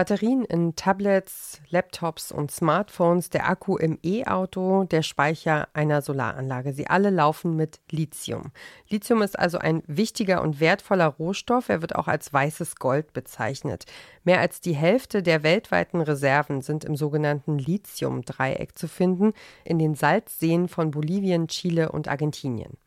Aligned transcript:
Batterien 0.00 0.46
in 0.46 0.76
Tablets, 0.76 1.60
Laptops 1.68 2.32
und 2.32 2.50
Smartphones, 2.50 3.28
der 3.28 3.46
Akku 3.50 3.76
im 3.76 3.98
E-Auto, 4.02 4.84
der 4.84 5.02
Speicher 5.02 5.68
einer 5.74 6.00
Solaranlage. 6.00 6.72
Sie 6.72 6.86
alle 6.86 7.10
laufen 7.10 7.54
mit 7.54 7.80
Lithium. 7.90 8.50
Lithium 8.88 9.20
ist 9.20 9.38
also 9.38 9.58
ein 9.58 9.82
wichtiger 9.86 10.40
und 10.40 10.58
wertvoller 10.58 11.04
Rohstoff. 11.04 11.68
Er 11.68 11.82
wird 11.82 11.96
auch 11.96 12.08
als 12.08 12.32
weißes 12.32 12.76
Gold 12.76 13.12
bezeichnet. 13.12 13.84
Mehr 14.24 14.40
als 14.40 14.62
die 14.62 14.72
Hälfte 14.74 15.22
der 15.22 15.42
weltweiten 15.42 16.00
Reserven 16.00 16.62
sind 16.62 16.86
im 16.86 16.96
sogenannten 16.96 17.58
Lithium-Dreieck 17.58 18.78
zu 18.78 18.88
finden, 18.88 19.34
in 19.64 19.78
den 19.78 19.94
Salzseen 19.94 20.68
von 20.68 20.92
Bolivien, 20.92 21.46
Chile 21.48 21.92
und 21.92 22.08
Argentinien. 22.08 22.78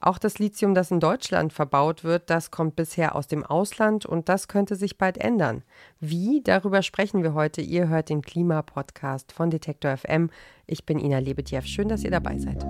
Auch 0.00 0.18
das 0.18 0.38
Lithium, 0.38 0.74
das 0.74 0.92
in 0.92 1.00
Deutschland 1.00 1.52
verbaut 1.52 2.04
wird, 2.04 2.30
das 2.30 2.52
kommt 2.52 2.76
bisher 2.76 3.16
aus 3.16 3.26
dem 3.26 3.44
Ausland 3.44 4.06
und 4.06 4.28
das 4.28 4.46
könnte 4.46 4.76
sich 4.76 4.96
bald 4.96 5.18
ändern. 5.18 5.64
Wie? 5.98 6.40
Darüber 6.44 6.82
sprechen 6.82 7.24
wir 7.24 7.34
heute. 7.34 7.62
Ihr 7.62 7.88
hört 7.88 8.08
den 8.08 8.22
Klimapodcast 8.22 9.32
von 9.32 9.50
Detektor 9.50 9.96
FM. 9.96 10.30
Ich 10.66 10.86
bin 10.86 11.00
Ina 11.00 11.18
Lebetjew. 11.18 11.62
Schön, 11.62 11.88
dass 11.88 12.04
ihr 12.04 12.12
dabei 12.12 12.38
seid. 12.38 12.64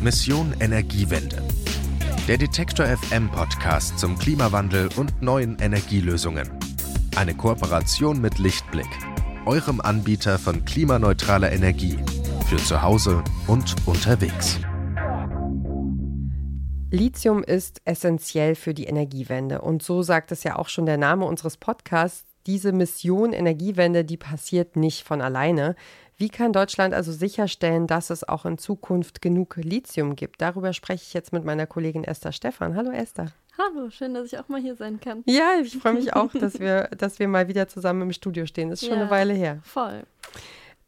Mission 0.00 0.54
Energiewende. 0.58 1.36
Der 2.26 2.38
Detektor 2.38 2.86
FM 2.86 3.30
Podcast 3.30 3.98
zum 3.98 4.18
Klimawandel 4.18 4.88
und 4.96 5.20
neuen 5.20 5.58
Energielösungen. 5.58 6.48
Eine 7.14 7.34
Kooperation 7.34 8.22
mit 8.22 8.38
Lichtblick, 8.38 8.88
eurem 9.44 9.82
Anbieter 9.82 10.38
von 10.38 10.64
klimaneutraler 10.64 11.52
Energie 11.52 11.98
für 12.46 12.56
zu 12.56 12.80
Hause 12.80 13.22
und 13.46 13.74
unterwegs. 13.84 14.58
Lithium 16.90 17.44
ist 17.44 17.82
essentiell 17.84 18.54
für 18.54 18.72
die 18.72 18.84
Energiewende. 18.84 19.60
Und 19.60 19.82
so 19.82 20.02
sagt 20.02 20.32
es 20.32 20.42
ja 20.42 20.56
auch 20.56 20.68
schon 20.68 20.86
der 20.86 20.96
Name 20.96 21.26
unseres 21.26 21.58
Podcasts. 21.58 22.24
Diese 22.46 22.72
Mission 22.72 23.34
Energiewende, 23.34 24.06
die 24.06 24.16
passiert 24.16 24.74
nicht 24.74 25.06
von 25.06 25.20
alleine. 25.20 25.76
Wie 26.16 26.30
kann 26.30 26.54
Deutschland 26.54 26.94
also 26.94 27.12
sicherstellen, 27.12 27.86
dass 27.86 28.08
es 28.08 28.26
auch 28.26 28.46
in 28.46 28.56
Zukunft 28.56 29.20
genug 29.20 29.56
Lithium 29.56 30.16
gibt? 30.16 30.40
Darüber 30.40 30.72
spreche 30.72 31.04
ich 31.06 31.12
jetzt 31.12 31.30
mit 31.34 31.44
meiner 31.44 31.66
Kollegin 31.66 32.04
Esther 32.04 32.32
Stephan. 32.32 32.74
Hallo 32.74 32.90
Esther. 32.90 33.32
Hallo, 33.58 33.90
schön, 33.90 34.14
dass 34.14 34.32
ich 34.32 34.38
auch 34.38 34.48
mal 34.48 34.60
hier 34.60 34.74
sein 34.74 34.98
kann. 34.98 35.22
Ja, 35.26 35.60
ich 35.60 35.76
freue 35.76 35.92
mich 35.92 36.14
auch, 36.14 36.32
dass 36.40 36.58
wir, 36.58 36.84
dass 36.96 37.18
wir 37.18 37.28
mal 37.28 37.48
wieder 37.48 37.68
zusammen 37.68 38.00
im 38.02 38.12
Studio 38.14 38.46
stehen. 38.46 38.70
Das 38.70 38.80
ist 38.80 38.88
schon 38.88 38.96
ja, 38.96 39.02
eine 39.02 39.10
Weile 39.10 39.34
her. 39.34 39.58
Voll. 39.62 40.04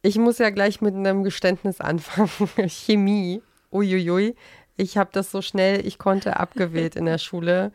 Ich 0.00 0.16
muss 0.16 0.38
ja 0.38 0.48
gleich 0.48 0.80
mit 0.80 0.94
einem 0.94 1.24
Geständnis 1.24 1.78
anfangen. 1.82 2.30
Chemie. 2.68 3.42
Uiuiui. 3.72 4.34
Ich 4.80 4.96
habe 4.96 5.10
das 5.12 5.30
so 5.30 5.42
schnell 5.42 5.86
ich 5.86 5.98
konnte 5.98 6.38
abgewählt 6.38 6.96
in 6.96 7.04
der 7.04 7.18
Schule. 7.26 7.72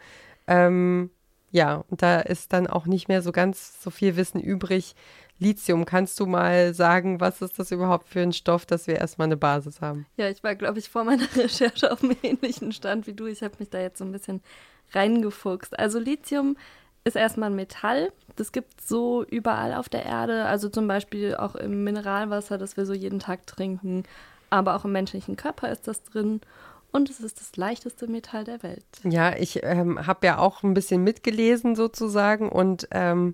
Ähm, 0.47 1.11
ja, 1.51 1.83
und 1.89 2.01
da 2.01 2.19
ist 2.19 2.51
dann 2.51 2.67
auch 2.67 2.85
nicht 2.85 3.07
mehr 3.07 3.21
so 3.21 3.31
ganz 3.31 3.81
so 3.81 3.89
viel 3.89 4.15
Wissen 4.15 4.41
übrig. 4.41 4.95
Lithium, 5.37 5.85
kannst 5.85 6.19
du 6.19 6.25
mal 6.25 6.73
sagen, 6.73 7.19
was 7.19 7.41
ist 7.41 7.59
das 7.59 7.71
überhaupt 7.71 8.07
für 8.07 8.21
ein 8.21 8.33
Stoff, 8.33 8.65
dass 8.65 8.87
wir 8.87 8.95
erstmal 8.95 9.27
eine 9.27 9.37
Basis 9.37 9.81
haben? 9.81 10.05
Ja, 10.17 10.29
ich 10.29 10.43
war, 10.43 10.55
glaube 10.55 10.79
ich, 10.79 10.89
vor 10.89 11.03
meiner 11.03 11.27
Recherche 11.35 11.91
auf 11.91 12.03
einem 12.03 12.15
ähnlichen 12.23 12.71
Stand 12.71 13.05
wie 13.07 13.13
du. 13.13 13.25
Ich 13.25 13.43
habe 13.43 13.55
mich 13.59 13.69
da 13.69 13.79
jetzt 13.79 13.99
so 13.99 14.05
ein 14.05 14.11
bisschen 14.11 14.41
reingefuchst. 14.93 15.77
Also 15.77 15.99
Lithium 15.99 16.57
ist 17.03 17.15
erstmal 17.15 17.51
ein 17.51 17.55
Metall. 17.55 18.11
Das 18.35 18.51
gibt 18.51 18.79
es 18.79 18.87
so 18.87 19.23
überall 19.23 19.73
auf 19.73 19.89
der 19.89 20.05
Erde, 20.05 20.45
also 20.45 20.69
zum 20.69 20.87
Beispiel 20.87 21.35
auch 21.35 21.55
im 21.55 21.83
Mineralwasser, 21.83 22.57
das 22.57 22.75
wir 22.77 22.85
so 22.85 22.93
jeden 22.93 23.19
Tag 23.19 23.45
trinken, 23.45 24.03
aber 24.49 24.75
auch 24.75 24.85
im 24.85 24.91
menschlichen 24.91 25.35
Körper 25.35 25.69
ist 25.69 25.87
das 25.87 26.03
drin. 26.03 26.41
Und 26.95 27.09
es 27.09 27.19
ist 27.19 27.41
das 27.41 27.57
leichteste 27.57 28.07
Metall 28.07 28.45
der 28.45 28.63
Welt. 28.63 28.85
Ja, 29.03 29.35
ich 29.35 29.63
ähm, 29.63 30.07
habe 30.07 30.27
ja 30.27 30.38
auch 30.38 30.63
ein 30.63 30.73
bisschen 30.73 31.03
mitgelesen 31.03 31.75
sozusagen 31.75 32.47
und 32.47 32.88
ähm, 32.91 33.33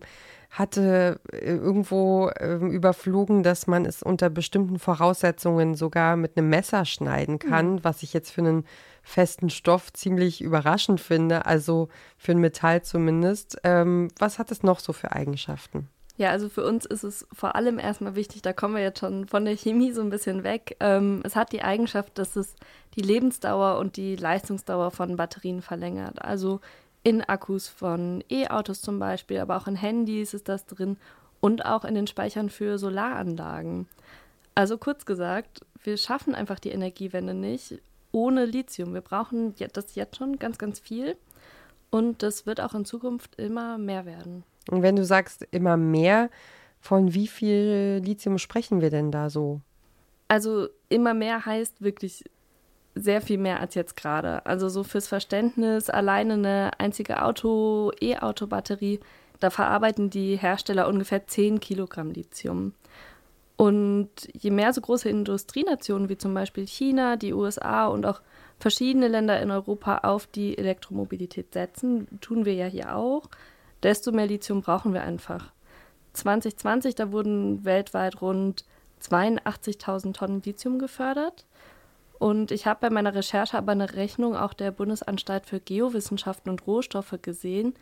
hatte 0.50 1.20
äh, 1.32 1.46
irgendwo 1.46 2.32
ähm, 2.40 2.72
überflogen, 2.72 3.44
dass 3.44 3.68
man 3.68 3.86
es 3.86 4.02
unter 4.02 4.32
bestimmten 4.32 4.80
Voraussetzungen 4.80 5.76
sogar 5.76 6.16
mit 6.16 6.38
einem 6.38 6.50
Messer 6.50 6.86
schneiden 6.86 7.38
kann, 7.38 7.74
mhm. 7.74 7.84
was 7.84 8.02
ich 8.02 8.14
jetzt 8.14 8.32
für 8.32 8.42
einen 8.42 8.66
festen 9.04 9.52
Stoff 9.52 9.94
ziemlich 9.94 10.42
überraschend 10.42 11.00
finde, 11.00 11.46
also 11.46 11.90
für 12.18 12.32
ein 12.32 12.40
Metall 12.40 12.82
zumindest. 12.82 13.60
Ähm, 13.64 14.08
was 14.18 14.40
hat 14.40 14.50
es 14.50 14.64
noch 14.64 14.80
so 14.80 14.92
für 14.92 15.12
Eigenschaften? 15.12 15.88
Ja, 16.22 16.30
also 16.30 16.50
für 16.50 16.64
uns 16.64 16.86
ist 16.86 17.04
es 17.04 17.26
vor 17.34 17.56
allem 17.56 17.80
erstmal 17.80 18.14
wichtig, 18.14 18.44
da 18.44 18.54
kommen 18.54 18.76
wir 18.76 18.84
jetzt 18.84 19.00
schon 19.00 19.26
von 19.28 19.44
der 19.44 19.58
Chemie 19.58 19.92
so 19.92 20.02
ein 20.02 20.12
bisschen 20.12 20.44
weg. 20.44 20.78
Ähm, 20.80 21.22
es 21.24 21.36
hat 21.36 21.52
die 21.52 21.64
Eigenschaft, 21.64 22.16
dass 22.20 22.36
es 22.36 22.54
die 22.96 23.02
Lebensdauer 23.02 23.80
und 23.80 23.98
die 23.98 24.16
Leistungsdauer 24.18 24.92
von 24.92 25.16
Batterien 25.16 25.64
verlängert. 25.64 26.22
Also 26.22 26.60
in 27.02 27.24
Akkus 27.24 27.68
von 27.68 28.24
E-Autos 28.30 28.84
zum 28.84 29.00
Beispiel, 29.00 29.40
aber 29.40 29.58
auch 29.58 29.66
in 29.66 29.76
Handys 29.76 30.36
ist 30.36 30.48
das 30.48 30.68
drin 30.68 30.98
und 31.40 31.66
auch 31.66 31.86
in 31.86 31.96
den 31.96 32.06
Speichern 32.06 32.52
für 32.52 32.78
Solaranlagen. 32.78 33.88
Also 34.54 34.78
kurz 34.78 35.08
gesagt, 35.08 35.66
wir 35.84 35.98
schaffen 35.98 36.36
einfach 36.36 36.60
die 36.60 36.70
Energiewende 36.70 37.34
nicht 37.34 37.80
ohne 38.12 38.46
Lithium. 38.46 38.94
Wir 38.94 39.02
brauchen 39.02 39.56
das 39.74 39.96
jetzt 39.96 40.18
schon 40.18 40.38
ganz, 40.38 40.60
ganz 40.60 40.80
viel 40.80 41.18
und 41.90 42.22
das 42.22 42.46
wird 42.46 42.62
auch 42.62 42.76
in 42.76 42.86
Zukunft 42.86 43.40
immer 43.40 43.80
mehr 43.80 44.06
werden. 44.06 44.44
Und 44.70 44.82
wenn 44.84 44.96
du 44.96 45.04
sagst 45.04 45.48
immer 45.52 45.78
mehr, 45.78 46.30
von 46.80 47.14
wie 47.14 47.28
viel 47.28 48.02
Lithium 48.04 48.38
sprechen 48.38 48.82
wir 48.82 48.90
denn 48.90 49.12
da 49.12 49.30
so? 49.30 49.62
Also 50.28 50.68
immer 50.90 51.14
mehr 51.14 51.46
heißt 51.46 51.82
wirklich 51.82 52.24
sehr 52.96 53.22
viel 53.22 53.38
mehr 53.38 53.60
als 53.60 53.76
jetzt 53.76 53.96
gerade. 53.96 54.46
Also 54.46 54.70
so 54.70 54.84
fürs 54.84 55.08
Verständnis, 55.08 55.90
alleine 55.90 56.34
eine 56.34 56.72
einzige 56.78 57.24
Auto, 57.24 57.92
E-Auto-Batterie, 58.02 59.00
da 59.40 59.50
verarbeiten 59.50 60.10
die 60.10 60.36
Hersteller 60.36 60.88
ungefähr 60.88 61.26
10 61.26 61.60
Kilogramm 61.60 62.12
Lithium. 62.12 62.74
Und 63.56 64.10
je 64.34 64.52
mehr 64.52 64.74
so 64.74 64.82
große 64.82 65.10
Industrienationen 65.10 66.10
wie 66.10 66.18
zum 66.18 66.34
Beispiel 66.34 66.66
China, 66.66 67.16
die 67.16 67.34
USA 67.34 67.88
und 67.88 68.06
auch 68.06 68.22
verschiedene 68.60 69.08
Länder 69.08 69.40
in 69.40 69.52
Europa 69.52 70.00
auf 70.00 70.28
die 70.28 70.58
Elektromobilität 70.58 71.54
setzen, 71.54 72.08
tun 72.22 72.46
wir 72.46 72.54
ja 72.54 72.66
hier 72.66 72.96
auch, 72.96 73.30
desto 73.84 74.12
mehr 74.12 74.28
Lithium 74.28 74.62
brauchen 74.62 74.94
wir 74.94 75.02
einfach. 75.04 75.52
2020, 76.14 76.96
da 76.96 77.12
wurden 77.12 77.64
weltweit 77.64 78.22
rund 78.22 78.66
82.000 79.02 80.14
Tonnen 80.14 80.42
Lithium 80.44 80.80
gefördert. 80.80 81.46
Und 82.20 82.52
ich 82.52 82.68
habe 82.68 82.82
bei 82.82 82.90
meiner 82.90 83.16
Recherche 83.16 83.58
aber 83.58 83.72
eine 83.72 83.96
Rechnung 83.96 84.36
auch 84.36 84.54
der 84.54 84.72
Bundesanstalt 84.72 85.48
für 85.48 85.60
Geowissenschaften 85.60 86.52
und 86.52 86.68
Rohstoffe 86.68 87.18
gesehen. 87.22 87.74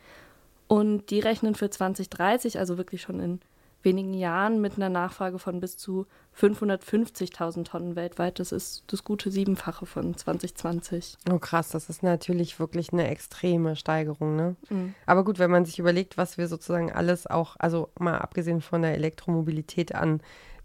Und 0.68 1.10
die 1.10 1.20
rechnen 1.20 1.56
für 1.56 1.70
2030, 1.70 2.58
also 2.60 2.78
wirklich 2.78 3.02
schon 3.02 3.20
in 3.20 3.42
wenigen 3.82 4.14
Jahren 4.14 4.60
mit 4.62 4.76
einer 4.76 4.90
Nachfrage 4.90 5.40
von 5.40 5.60
bis 5.60 5.78
zu 5.78 6.06
550.000 6.38 7.64
Tonnen 7.64 7.96
weltweit. 7.96 8.40
Das 8.40 8.52
ist 8.52 8.84
das 8.88 9.04
gute 9.04 9.32
Siebenfache 9.32 9.86
von 9.86 10.16
2020. 10.16 11.18
Oh 11.32 11.40
krass, 11.40 11.70
das 11.70 11.90
ist 11.90 12.04
natürlich 12.04 12.60
wirklich 12.60 12.92
eine 12.92 13.08
extreme 13.08 13.76
Steigerung. 13.76 14.36
Ne? 14.36 14.56
Mhm. 14.70 14.94
Aber 15.06 15.24
gut, 15.24 15.40
wenn 15.40 15.52
man 15.52 15.66
sich 15.66 15.80
überlegt, 15.80 16.18
was 16.18 16.38
wir 16.38 16.48
sozusagen 16.48 16.92
alles 16.92 17.28
auch, 17.28 17.56
also 17.60 17.90
mal 18.00 18.18
abgesehen 18.18 18.62
von 18.62 18.82
der 18.82 18.96
Elektromobilität 18.96 19.96
an 19.96 20.22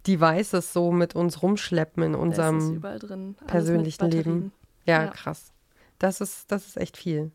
Devices 0.06 0.72
so 0.72 0.92
mit 0.92 1.14
uns 1.14 1.42
rumschleppen 1.42 2.02
in 2.02 2.14
unserem 2.14 2.82
persönlichen 3.46 4.10
Leben. 4.10 4.52
Ja, 4.84 5.04
ja, 5.04 5.10
krass. 5.10 5.52
Das 5.98 6.20
ist, 6.20 6.52
das 6.52 6.66
ist 6.66 6.76
echt 6.76 6.96
viel. 6.96 7.30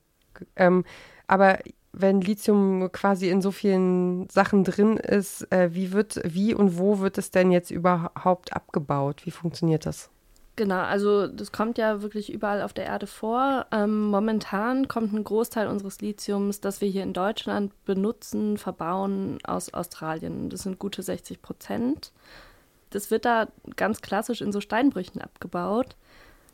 Ähm, 0.56 0.84
aber 1.28 1.60
wenn 1.92 2.22
Lithium 2.22 2.92
quasi 2.92 3.30
in 3.30 3.42
so 3.42 3.52
vielen 3.52 4.30
Sachen 4.30 4.64
drin 4.64 4.98
ist, 4.98 5.52
äh, 5.52 5.74
wie 5.74 5.92
wird, 5.92 6.22
wie 6.24 6.54
und 6.54 6.78
wo 6.78 7.00
wird 7.00 7.18
es 7.18 7.32
denn 7.32 7.52
jetzt 7.52 7.72
überhaupt 7.72 8.54
abgebaut? 8.54 9.26
Wie 9.26 9.32
funktioniert 9.32 9.86
das? 9.86 10.10
Genau, 10.56 10.82
also 10.82 11.28
das 11.28 11.54
kommt 11.54 11.78
ja 11.78 12.02
wirklich 12.02 12.34
überall 12.34 12.62
auf 12.62 12.74
der 12.74 12.86
Erde 12.86 13.08
vor. 13.08 13.66
Ähm, 13.72 14.08
momentan 14.08 14.90
kommt 14.90 15.14
ein 15.14 15.24
Großteil 15.24 15.68
unseres 15.68 16.02
Lithiums, 16.02 16.60
das 16.60 16.82
wir 16.82 16.90
hier 16.90 17.04
in 17.04 17.14
Deutschland 17.14 17.72
benutzen, 17.86 18.58
verbauen, 18.58 19.38
aus 19.46 19.74
Australien. 19.74 20.50
Das 20.50 20.64
sind 20.64 20.78
gute 20.78 21.02
60 21.02 21.42
Prozent. 21.42 22.12
Das 22.90 23.10
wird 23.10 23.24
da 23.24 23.48
ganz 23.78 24.02
klassisch 24.02 24.42
in 24.42 24.52
so 24.52 24.60
Steinbrüchen 24.60 25.22
abgebaut. 25.22 25.96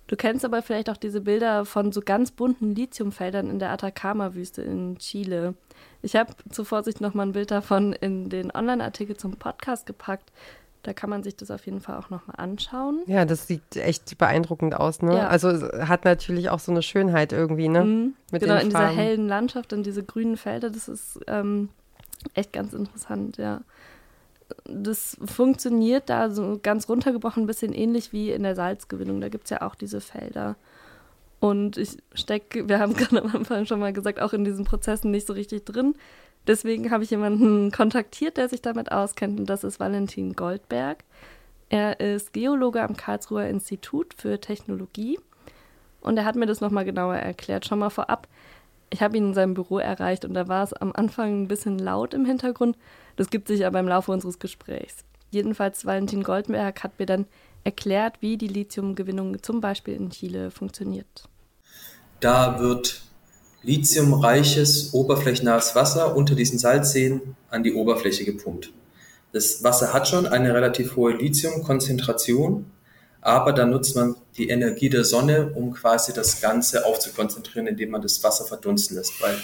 Du 0.07 0.16
kennst 0.16 0.46
aber 0.46 0.62
vielleicht 0.62 0.90
auch 0.90 0.98
diese 0.98 1.22
Bilder 1.22 1.66
von 1.66 1.92
so 1.92 2.02
ganz 2.02 2.31
bunten 2.31 2.75
Lithiumfeldern 2.75 3.50
in 3.50 3.60
der 3.60 3.72
Atacama-Wüste 3.72 4.62
in 4.62 4.98
Chile. 5.00 5.56
Ich 6.02 6.16
habe 6.16 6.34
zur 6.50 6.66
Vorsicht 6.66 7.02
nochmal 7.02 7.25
ein 7.25 7.31
Bild 7.31 7.50
davon 7.50 7.94
in 7.94 8.30
den 8.30 8.52
Online-Artikel 8.52 9.18
zum 9.18 9.38
Podcast 9.38 9.88
gepackt. 9.88 10.31
Da 10.84 10.94
kann 10.94 11.10
man 11.10 11.24
sich 11.24 11.36
das 11.36 11.50
auf 11.50 11.66
jeden 11.66 11.81
Fall 11.81 11.98
auch 11.98 12.12
nochmal 12.12 12.36
anschauen. 12.38 13.02
Ja, 13.07 13.25
das 13.25 13.48
sieht 13.48 13.75
echt 13.75 14.16
beeindruckend 14.19 14.75
aus, 14.75 15.02
ne? 15.02 15.18
Ja. 15.18 15.28
Also 15.30 15.50
hat 15.80 16.06
natürlich 16.06 16.50
auch 16.51 16.60
so 16.60 16.72
eine 16.72 16.84
Schönheit 16.84 17.34
irgendwie, 17.34 17.68
ne? 17.68 17.84
Mhm. 17.84 18.13
Mit 18.31 18.44
genau, 18.44 18.58
in 18.58 18.69
dieser 18.69 18.90
hellen 18.90 19.28
Landschaft 19.28 19.74
und 19.74 19.84
diese 19.84 20.04
grünen 20.04 20.38
Felder, 20.38 20.69
das 20.69 20.88
ist 20.88 21.19
ähm, 21.25 21.69
echt 22.36 22.54
ganz 22.54 22.74
interessant, 22.74 23.38
ja 23.38 23.62
das 24.65 25.18
funktioniert 25.24 26.09
da 26.09 26.30
so 26.30 26.59
ganz 26.62 26.88
runtergebrochen 26.89 27.44
ein 27.44 27.47
bisschen 27.47 27.74
ähnlich 27.74 28.13
wie 28.13 28.31
in 28.31 28.44
der 28.44 28.56
Salzgewinnung. 28.56 29.21
Da 29.21 29.30
gibt 29.30 29.45
es 29.45 29.50
ja 29.50 29.62
auch 29.62 29.75
diese 29.75 30.01
Felder. 30.01 30.56
Und 31.39 31.77
ich 31.77 31.97
stecke, 32.13 32.68
wir 32.68 32.80
haben 32.80 32.94
gerade 32.97 33.21
am 33.21 33.36
Anfang 33.36 33.65
schon 33.65 33.80
mal 33.80 33.94
gesagt, 33.94 34.19
auch 34.19 34.33
in 34.33 34.45
diesen 34.45 34.65
Prozessen 34.65 35.12
nicht 35.12 35.27
so 35.27 35.33
richtig 35.33 35.65
drin. 35.65 35.95
Deswegen 36.47 36.92
habe 36.92 37.03
ich 37.03 37.09
jemanden 37.09 37.71
kontaktiert, 37.71 38.38
der 38.38 38.50
sich 38.50 38.62
damit 38.62 38.92
auskennt, 38.92 39.39
und 39.39 39.50
das 39.50 39.63
ist 39.63 39.80
Valentin 39.80 40.33
Goldberg. 40.33 41.03
Er 41.69 42.00
ist 42.00 42.33
Geologe 42.33 42.83
am 42.83 42.95
Karlsruher 42.95 43.48
Institut 43.48 44.13
für 44.13 44.39
Technologie 44.39 45.19
und 46.01 46.18
er 46.18 46.25
hat 46.25 46.36
mir 46.36 46.45
das 46.45 46.62
nochmal 46.62 46.86
genauer 46.86 47.15
erklärt. 47.15 47.65
Schon 47.65 47.80
mal 47.80 47.89
vorab, 47.89 48.27
ich 48.90 49.02
habe 49.02 49.18
ihn 49.18 49.28
in 49.28 49.34
seinem 49.34 49.54
Büro 49.54 49.80
erreicht 49.80 50.26
und 50.26 50.34
da 50.34 50.48
war 50.48 50.64
es 50.64 50.74
am 50.74 50.92
Anfang 50.94 51.44
ein 51.44 51.48
bisschen 51.48 51.80
laut 51.80 52.14
im 52.14 52.26
Hintergrund. 52.26 52.78
Das 53.16 53.30
gibt 53.30 53.48
sich 53.48 53.66
aber 53.66 53.80
im 53.80 53.88
Laufe 53.88 54.12
unseres 54.12 54.40
Gesprächs. 54.40 54.98
Jedenfalls 55.32 55.86
Valentin 55.86 56.24
Goldberg 56.24 56.84
hat 56.84 57.00
mir 57.00 57.06
dann 57.06 57.26
erklärt, 57.64 58.22
wie 58.22 58.38
die 58.38 58.48
Lithiumgewinnung 58.48 59.42
zum 59.42 59.60
Beispiel 59.60 59.96
in 59.96 60.12
Chile 60.12 60.52
funktioniert. 60.52 61.28
Da 62.20 62.60
wird 62.60 63.02
lithiumreiches, 63.64 64.94
oberflächennahes 64.94 65.76
Wasser 65.76 66.16
unter 66.16 66.36
diesen 66.36 66.60
Salzseen 66.60 67.36
an 67.50 67.64
die 67.64 67.74
Oberfläche 67.74 68.24
gepumpt. 68.24 68.72
Das 69.34 69.64
Wasser 69.64 69.92
hat 69.92 70.08
schon 70.08 70.28
eine 70.28 70.54
relativ 70.54 70.96
hohe 70.96 71.14
Lithiumkonzentration, 71.14 72.72
aber 73.25 73.54
dann 73.54 73.72
nutzt 73.72 73.95
man 73.95 74.16
die 74.38 74.50
Energie 74.50 74.88
der 74.88 75.04
Sonne, 75.04 75.51
um 75.56 75.74
quasi 75.74 76.13
das 76.13 76.42
Ganze 76.42 76.86
aufzukonzentrieren, 76.86 77.66
indem 77.66 77.89
man 77.89 78.04
das 78.04 78.24
Wasser 78.24 78.45
verdunsten 78.45 78.95
lässt, 78.98 79.19
weil 79.19 79.36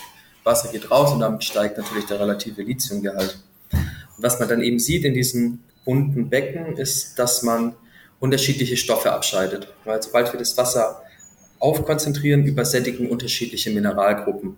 Wasser 0.44 0.69
geht 0.72 0.92
raus 0.92 1.12
und 1.12 1.19
damit 1.19 1.44
steigt 1.44 1.80
natürlich 1.80 2.06
der 2.06 2.19
relative 2.19 2.62
Lithiumgehalt. 2.62 3.39
Was 4.18 4.39
man 4.39 4.48
dann 4.48 4.62
eben 4.62 4.78
sieht 4.78 5.04
in 5.04 5.16
diesem 5.16 5.63
bunten 5.83 6.30
Becken, 6.30 6.78
ist, 6.78 7.18
dass 7.18 7.42
man 7.42 7.74
unterschiedliche 8.19 8.78
Stoffe 8.78 9.13
abscheidet, 9.13 9.68
weil 9.83 10.00
sobald 10.00 10.31
wir 10.31 10.38
das 10.38 10.56
Wasser 10.57 11.01
aufkonzentrieren, 11.57 12.45
übersättigen 12.45 13.10
unterschiedliche 13.10 13.72
Mineralgruppen. 13.72 14.57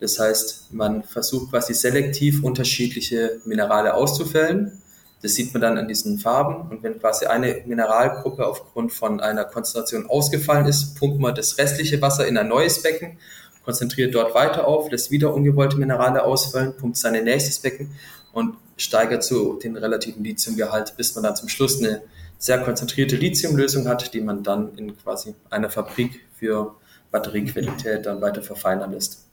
Das 0.00 0.18
heißt, 0.18 0.72
man 0.72 1.02
versucht 1.02 1.50
quasi 1.50 1.74
selektiv 1.74 2.42
unterschiedliche 2.42 3.38
Minerale 3.44 3.92
auszufällen. 3.92 4.80
Das 5.22 5.34
sieht 5.34 5.52
man 5.54 5.62
dann 5.62 5.78
an 5.78 5.88
diesen 5.88 6.18
Farben. 6.18 6.70
Und 6.70 6.82
wenn 6.82 7.00
quasi 7.00 7.26
eine 7.26 7.62
Mineralgruppe 7.66 8.46
aufgrund 8.46 8.92
von 8.92 9.20
einer 9.20 9.44
Konzentration 9.44 10.08
ausgefallen 10.08 10.66
ist, 10.66 10.98
pumpt 10.98 11.20
man 11.20 11.34
das 11.34 11.58
restliche 11.58 12.00
Wasser 12.02 12.26
in 12.26 12.36
ein 12.36 12.48
neues 12.48 12.82
Becken, 12.82 13.18
konzentriert 13.64 14.14
dort 14.14 14.34
weiter 14.34 14.66
auf, 14.66 14.90
lässt 14.90 15.10
wieder 15.10 15.34
ungewollte 15.34 15.76
Minerale 15.76 16.22
ausfallen, 16.22 16.76
pumpt 16.76 16.96
sein 16.96 17.24
nächstes 17.24 17.58
Becken 17.58 17.90
und 18.32 18.56
steigert 18.76 19.24
so 19.24 19.54
den 19.54 19.76
relativen 19.76 20.22
Lithiumgehalt, 20.22 20.94
bis 20.96 21.14
man 21.14 21.24
dann 21.24 21.36
zum 21.36 21.48
Schluss 21.48 21.82
eine 21.82 22.02
sehr 22.38 22.58
konzentrierte 22.58 23.16
Lithiumlösung 23.16 23.88
hat, 23.88 24.12
die 24.12 24.20
man 24.20 24.42
dann 24.42 24.76
in 24.76 24.96
quasi 24.96 25.34
einer 25.50 25.70
Fabrik 25.70 26.20
für 26.38 26.74
Batteriequalität 27.10 28.04
dann 28.04 28.20
weiter 28.20 28.42
verfeinern 28.42 28.92
lässt. 28.92 29.25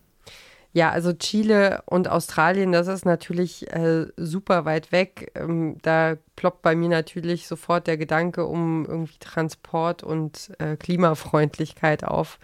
Ja, 0.73 0.89
also 0.89 1.13
Chile 1.13 1.83
und 1.85 2.09
Australien, 2.09 2.71
das 2.71 2.87
ist 2.87 3.05
natürlich 3.05 3.71
äh, 3.71 4.07
super 4.17 4.65
weit 4.65 4.91
weg. 4.91 5.31
Ähm, 5.35 5.77
da 5.83 6.17
ploppt 6.35 6.63
bei 6.63 6.75
mir 6.75 6.89
natürlich 6.89 7.47
sofort 7.47 7.85
der 7.85 7.97
Gedanke 7.97 8.45
um 8.45 8.85
irgendwie 8.85 9.19
Transport 9.19 10.01
und 10.03 10.51
äh, 10.57 10.75
Klimafreundlichkeit 10.75 12.03
auf. 12.03 12.39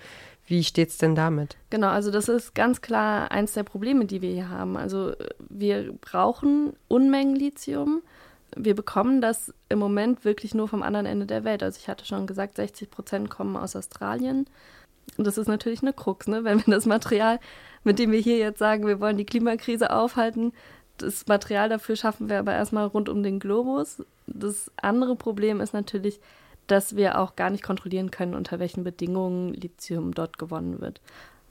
Wie 0.45 0.63
steht 0.63 0.89
es 0.89 0.97
denn 0.97 1.15
damit? 1.15 1.57
Genau, 1.71 1.89
also 1.89 2.11
das 2.11 2.29
ist 2.29 2.53
ganz 2.53 2.81
klar 2.81 3.31
eins 3.31 3.53
der 3.53 3.63
Probleme, 3.63 4.05
die 4.05 4.21
wir 4.21 4.31
hier 4.31 4.49
haben. 4.49 4.77
Also 4.77 5.13
wir 5.49 5.93
brauchen 5.93 6.73
Unmengen 6.87 7.35
Lithium 7.35 8.03
wir 8.55 8.75
bekommen 8.75 9.21
das 9.21 9.53
im 9.69 9.79
Moment 9.79 10.25
wirklich 10.25 10.53
nur 10.53 10.67
vom 10.67 10.83
anderen 10.83 11.05
Ende 11.05 11.25
der 11.25 11.43
Welt. 11.43 11.63
Also 11.63 11.77
ich 11.79 11.87
hatte 11.87 12.05
schon 12.05 12.27
gesagt, 12.27 12.55
60 12.55 12.89
Prozent 12.89 13.29
kommen 13.29 13.55
aus 13.55 13.75
Australien. 13.75 14.47
Und 15.17 15.27
das 15.27 15.37
ist 15.37 15.47
natürlich 15.47 15.81
eine 15.81 15.93
Krux, 15.93 16.27
ne? 16.27 16.43
wenn 16.43 16.65
wir 16.65 16.73
das 16.73 16.85
Material, 16.85 17.39
mit 17.83 17.99
dem 17.99 18.11
wir 18.11 18.19
hier 18.19 18.37
jetzt 18.37 18.59
sagen, 18.59 18.87
wir 18.87 18.99
wollen 18.99 19.17
die 19.17 19.25
Klimakrise 19.25 19.91
aufhalten, 19.91 20.53
das 20.97 21.27
Material 21.27 21.69
dafür 21.69 21.95
schaffen 21.95 22.29
wir 22.29 22.39
aber 22.39 22.53
erstmal 22.53 22.85
rund 22.85 23.09
um 23.09 23.23
den 23.23 23.39
Globus. 23.39 24.03
Das 24.27 24.71
andere 24.81 25.15
Problem 25.15 25.61
ist 25.61 25.73
natürlich, 25.73 26.19
dass 26.67 26.95
wir 26.95 27.19
auch 27.19 27.35
gar 27.35 27.49
nicht 27.49 27.63
kontrollieren 27.63 28.11
können, 28.11 28.35
unter 28.35 28.59
welchen 28.59 28.83
Bedingungen 28.83 29.53
Lithium 29.53 30.13
dort 30.13 30.37
gewonnen 30.37 30.81
wird. 30.81 31.01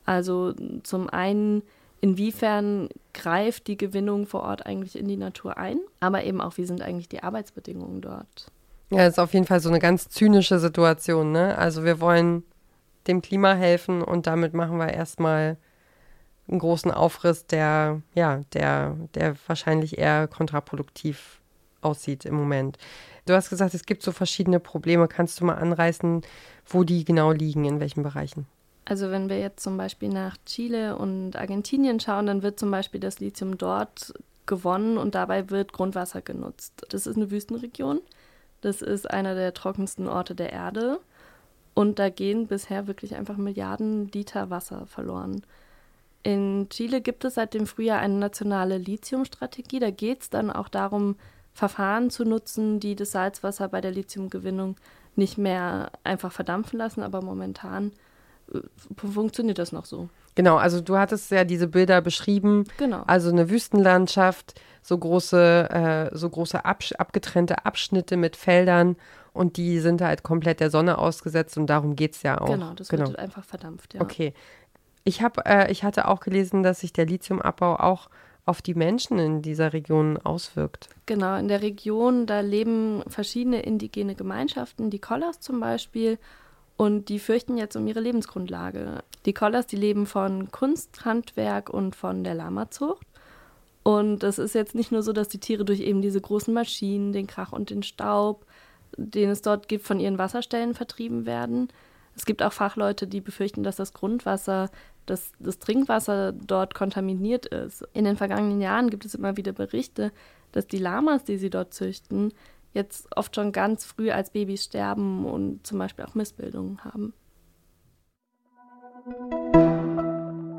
Also 0.04 0.54
zum 0.84 1.08
einen 1.08 1.62
inwiefern 2.00 2.88
greift 3.12 3.66
die 3.66 3.76
Gewinnung 3.76 4.26
vor 4.26 4.43
Ort 4.43 4.64
eigentlich 4.64 4.96
in 4.96 5.08
die 5.08 5.16
Natur 5.16 5.58
ein, 5.58 5.81
aber 6.00 6.25
eben 6.25 6.40
auch, 6.40 6.56
wie 6.56 6.64
sind 6.64 6.82
eigentlich 6.82 7.08
die 7.08 7.22
Arbeitsbedingungen 7.22 8.00
dort. 8.00 8.46
Ja, 8.90 9.06
ist 9.06 9.19
auf 9.19 9.34
jeden 9.34 9.46
Fall 9.46 9.61
so 9.61 9.69
eine 9.69 9.81
ganz 9.81 10.08
zynische 10.08 10.58
Situation. 10.58 11.32
Ne? 11.32 11.58
Also 11.58 11.84
wir 11.84 12.00
wollen 12.00 12.44
dem 13.08 13.22
Klima 13.22 13.55
helfen 13.55 14.02
und 14.02 14.26
damit 14.26 14.55
machen 14.55 14.78
wir 14.78 14.93
erstmal 14.93 15.56
einen 16.49 16.58
großen 16.60 16.90
Aufriss, 16.90 17.46
der, 17.46 18.02
ja, 18.14 18.43
der, 18.52 18.96
der 19.14 19.34
wahrscheinlich 19.46 19.99
eher 19.99 20.28
kontraproduktiv 20.28 21.40
aussieht 21.81 22.25
im 22.25 22.34
Moment. 22.34 22.78
Du 23.26 23.34
hast 23.34 23.50
gesagt, 23.50 23.75
es 23.75 23.84
gibt 23.84 24.02
so 24.02 24.12
verschiedene 24.12 24.58
Probleme. 24.60 25.06
Kannst 25.08 25.40
du 25.40 25.44
mal 25.44 25.56
anreißen, 25.56 26.22
wo 26.66 26.84
die 26.84 27.05
genau 27.05 27.32
liegen, 27.32 27.64
in 27.64 27.81
welchen 27.81 28.02
Bereichen? 28.02 28.46
Also 28.87 29.11
wenn 29.11 29.28
wir 29.28 29.38
jetzt 29.38 29.62
zum 29.62 29.76
Beispiel 29.76 30.08
nach 30.08 30.38
Chile 30.46 30.96
und 30.96 31.37
Argentinien 31.37 32.00
schauen, 32.00 32.26
dann 32.26 32.43
wird 32.43 32.58
zum 32.58 32.70
Beispiel 32.70 33.00
das 33.00 33.20
Lithium 33.20 33.58
dort 33.58 34.14
gewonnen 34.46 34.96
und 34.96 35.14
dabei 35.14 35.50
wird 35.50 35.75
Grundwasser 35.75 36.22
genutzt. 36.22 36.87
Das 36.88 37.06
ist 37.06 37.16
eine 37.16 37.31
Wüstenregion. 37.31 38.00
Das 38.62 38.81
ist 38.81 39.11
einer 39.11 39.34
der 39.34 39.52
trockensten 39.52 40.08
Orte 40.08 40.34
der 40.34 40.52
Erde. 40.52 41.00
Und 41.78 42.00
da 42.00 42.08
gehen 42.08 42.48
bisher 42.48 42.88
wirklich 42.88 43.14
einfach 43.14 43.36
Milliarden 43.36 44.10
Liter 44.10 44.50
Wasser 44.50 44.86
verloren. 44.88 45.42
In 46.25 46.66
Chile 46.70 47.00
gibt 47.00 47.25
es 47.25 47.34
seit 47.34 47.54
dem 47.54 47.69
Frühjahr 47.69 48.00
eine 48.00 48.14
nationale 48.14 48.78
Lithiumstrategie. 48.78 49.78
Da 49.78 49.92
geht 49.92 50.22
es 50.22 50.28
dann 50.28 50.50
auch 50.50 50.69
darum, 50.69 51.14
Verfahren 51.52 52.10
zu 52.10 52.25
nutzen, 52.25 52.80
die 52.80 52.96
das 52.96 53.12
Salzwasser 53.12 53.69
bei 53.69 53.80
der 53.80 53.92
Lithiumgewinnung 53.92 54.75
nicht 55.14 55.38
mehr 55.38 55.92
einfach 56.02 56.32
verdampfen 56.32 56.80
lassen, 56.80 57.04
aber 57.04 57.22
momentan 57.22 57.92
funktioniert 58.96 59.60
das 59.60 59.70
noch 59.70 59.84
so. 59.84 60.08
Genau, 60.34 60.56
also 60.56 60.80
du 60.80 60.96
hattest 60.96 61.30
ja 61.30 61.44
diese 61.44 61.69
Bilder 61.69 62.00
beschrieben. 62.00 62.64
Genau. 62.78 63.04
Also 63.06 63.30
eine 63.30 63.50
Wüstenlandschaft, 63.50 64.60
so 64.82 64.98
große, 64.98 66.10
äh, 66.10 66.16
so 66.16 66.28
große 66.28 66.64
Absch 66.64 66.90
abgetrennte 66.94 67.64
Abschnitte 67.66 68.16
mit 68.16 68.34
Feldern 68.34 68.96
und 69.38 69.56
die 69.56 69.79
sind 69.79 70.02
halt 70.02 70.25
komplett 70.25 70.58
der 70.58 70.69
Sonne 70.69 70.99
ausgesetzt 70.99 71.56
und 71.56 71.69
darum 71.69 71.94
geht 71.94 72.17
es 72.17 72.23
ja 72.25 72.40
auch. 72.40 72.50
Genau, 72.50 72.73
das 72.75 72.88
genau. 72.88 73.06
wird 73.06 73.20
einfach 73.20 73.44
verdampft, 73.44 73.94
ja. 73.94 74.00
Okay. 74.00 74.35
Ich, 75.05 75.23
hab, 75.23 75.49
äh, 75.49 75.70
ich 75.70 75.85
hatte 75.85 76.08
auch 76.08 76.19
gelesen, 76.19 76.64
dass 76.64 76.81
sich 76.81 76.93
der 76.93 77.06
Lithiumabbau 77.06 77.76
auch 77.76 78.11
auf 78.46 78.62
die 78.62 78.75
Menschen 78.75 79.19
in 79.20 79.40
dieser 79.40 79.73
Region 79.73 80.17
auswirkt. 80.17 80.88
Genau, 81.06 81.37
in 81.37 81.46
der 81.46 81.62
Region, 81.62 82.26
da 82.26 82.40
leben 82.40 83.04
verschiedene 83.07 83.61
indigene 83.62 84.16
Gemeinschaften, 84.16 84.90
die 84.90 84.99
Kollers 84.99 85.38
zum 85.38 85.61
Beispiel 85.61 86.18
und 86.76 87.09
die 87.09 87.21
fürchten 87.21 87.57
jetzt 87.57 87.76
um 87.76 87.87
ihre 87.87 88.00
Lebensgrundlage. 88.00 89.04
Die 89.25 89.35
Kollers, 89.35 89.68
die 89.68 89.76
leben 89.76 90.07
von 90.07 90.50
Kunsthandwerk 90.50 91.71
und 91.71 91.95
von 91.95 92.25
der 92.25 92.35
Lamazucht. 92.35 93.07
Und 93.85 94.25
es 94.25 94.40
ist 94.40 94.57
jetzt 94.57 94.75
nicht 94.75 94.90
nur 94.90 95.02
so, 95.02 95.12
dass 95.12 95.28
die 95.28 95.38
Tiere 95.38 95.64
durch 95.64 95.80
eben 95.80 96.02
diese 96.02 96.21
großen 96.21 96.52
Maschinen, 96.52 97.12
den 97.12 97.28
Krach 97.28 97.52
und 97.52 97.71
den 97.71 97.85
Staub, 97.85 98.45
den 98.97 99.30
es 99.30 99.42
dort 99.42 99.68
gibt, 99.68 99.87
von 99.87 100.00
ihren 100.00 100.18
Wasserstellen 100.18 100.75
vertrieben 100.75 101.26
werden. 101.26 101.68
Es 102.16 102.26
gibt 102.26 102.42
auch 102.42 102.52
Fachleute, 102.52 103.07
die 103.07 103.21
befürchten, 103.21 103.62
dass 103.62 103.76
das 103.76 103.92
Grundwasser, 103.92 104.71
dass 105.07 105.33
das 105.38 105.59
Trinkwasser 105.59 106.33
dort 106.33 106.75
kontaminiert 106.75 107.47
ist. 107.47 107.85
In 107.92 108.04
den 108.04 108.16
vergangenen 108.16 108.61
Jahren 108.61 108.90
gibt 108.90 109.04
es 109.04 109.14
immer 109.14 109.37
wieder 109.37 109.52
Berichte, 109.52 110.12
dass 110.52 110.66
die 110.66 110.78
Lamas, 110.78 111.25
die 111.25 111.37
sie 111.37 111.50
dort 111.50 111.75
züchten, 111.75 112.33
jetzt 112.73 113.09
oft 113.16 113.35
schon 113.35 113.52
ganz 113.52 113.85
früh 113.85 114.11
als 114.11 114.30
Babys 114.30 114.64
sterben 114.64 115.25
und 115.26 115.66
zum 115.66 115.78
Beispiel 115.78 116.04
auch 116.04 116.14
Missbildungen 116.14 116.85
haben. 116.85 117.14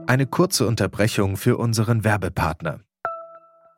Eine 0.08 0.26
kurze 0.26 0.66
Unterbrechung 0.66 1.38
für 1.38 1.58
unseren 1.58 2.04
Werbepartner. 2.04 2.80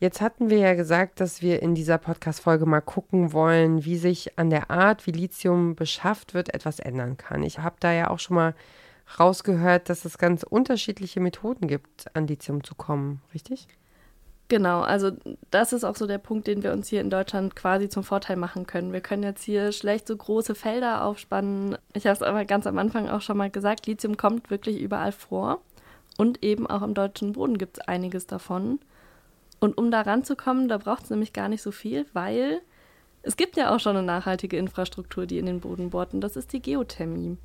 Jetzt 0.00 0.20
hatten 0.20 0.48
wir 0.48 0.58
ja 0.58 0.74
gesagt, 0.74 1.18
dass 1.20 1.42
wir 1.42 1.60
in 1.60 1.74
dieser 1.74 1.98
Podcast-Folge 1.98 2.66
mal 2.66 2.80
gucken 2.80 3.32
wollen, 3.32 3.84
wie 3.84 3.96
sich 3.96 4.38
an 4.38 4.48
der 4.48 4.70
Art, 4.70 5.08
wie 5.08 5.10
Lithium 5.10 5.74
beschafft 5.74 6.34
wird, 6.34 6.54
etwas 6.54 6.78
ändern 6.78 7.16
kann. 7.16 7.42
Ich 7.42 7.58
habe 7.58 7.76
da 7.80 7.92
ja 7.92 8.08
auch 8.08 8.20
schon 8.20 8.36
mal 8.36 8.54
rausgehört, 9.18 9.88
dass 9.88 10.04
es 10.04 10.16
ganz 10.16 10.44
unterschiedliche 10.44 11.18
Methoden 11.18 11.66
gibt, 11.66 12.14
an 12.14 12.28
Lithium 12.28 12.62
zu 12.62 12.76
kommen, 12.76 13.22
richtig? 13.34 13.66
Genau, 14.46 14.80
also 14.80 15.10
das 15.50 15.72
ist 15.72 15.82
auch 15.82 15.96
so 15.96 16.06
der 16.06 16.18
Punkt, 16.18 16.46
den 16.46 16.62
wir 16.62 16.72
uns 16.72 16.88
hier 16.88 17.00
in 17.00 17.10
Deutschland 17.10 17.56
quasi 17.56 17.88
zum 17.88 18.04
Vorteil 18.04 18.36
machen 18.36 18.66
können. 18.66 18.92
Wir 18.92 19.00
können 19.00 19.24
jetzt 19.24 19.42
hier 19.42 19.72
schlecht 19.72 20.06
so 20.06 20.16
große 20.16 20.54
Felder 20.54 21.04
aufspannen. 21.04 21.76
Ich 21.92 22.06
habe 22.06 22.14
es 22.14 22.22
aber 22.22 22.44
ganz 22.44 22.66
am 22.66 22.78
Anfang 22.78 23.08
auch 23.08 23.20
schon 23.20 23.36
mal 23.36 23.50
gesagt, 23.50 23.86
Lithium 23.86 24.16
kommt 24.16 24.48
wirklich 24.50 24.80
überall 24.80 25.12
vor. 25.12 25.60
Und 26.16 26.42
eben 26.42 26.66
auch 26.66 26.82
im 26.82 26.94
deutschen 26.94 27.32
Boden 27.32 27.58
gibt 27.58 27.78
es 27.78 27.88
einiges 27.88 28.26
davon. 28.26 28.78
Und 29.60 29.76
um 29.76 29.90
da 29.90 30.02
ranzukommen, 30.02 30.68
da 30.68 30.78
braucht 30.78 31.04
es 31.04 31.10
nämlich 31.10 31.32
gar 31.32 31.48
nicht 31.48 31.62
so 31.62 31.72
viel, 31.72 32.06
weil 32.12 32.60
es 33.22 33.36
gibt 33.36 33.56
ja 33.56 33.74
auch 33.74 33.80
schon 33.80 33.96
eine 33.96 34.06
nachhaltige 34.06 34.56
Infrastruktur, 34.56 35.26
die 35.26 35.38
in 35.38 35.46
den 35.46 35.60
Boden 35.60 35.90
bohrt, 35.90 36.14
und 36.14 36.20
das 36.20 36.36
ist 36.36 36.52
die 36.52 36.62
Geothermie. 36.62 37.36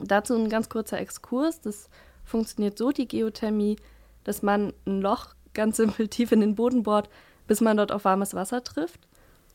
Dazu 0.00 0.34
ein 0.34 0.48
ganz 0.48 0.68
kurzer 0.68 0.98
Exkurs. 0.98 1.60
Das 1.60 1.88
funktioniert 2.24 2.78
so, 2.78 2.90
die 2.90 3.06
Geothermie, 3.06 3.76
dass 4.24 4.42
man 4.42 4.72
ein 4.86 5.00
Loch 5.00 5.34
ganz 5.52 5.76
simpel 5.76 6.08
tief 6.08 6.32
in 6.32 6.40
den 6.40 6.56
Boden 6.56 6.82
bohrt, 6.82 7.08
bis 7.46 7.60
man 7.60 7.76
dort 7.76 7.92
auf 7.92 8.04
warmes 8.04 8.34
Wasser 8.34 8.64
trifft. 8.64 9.00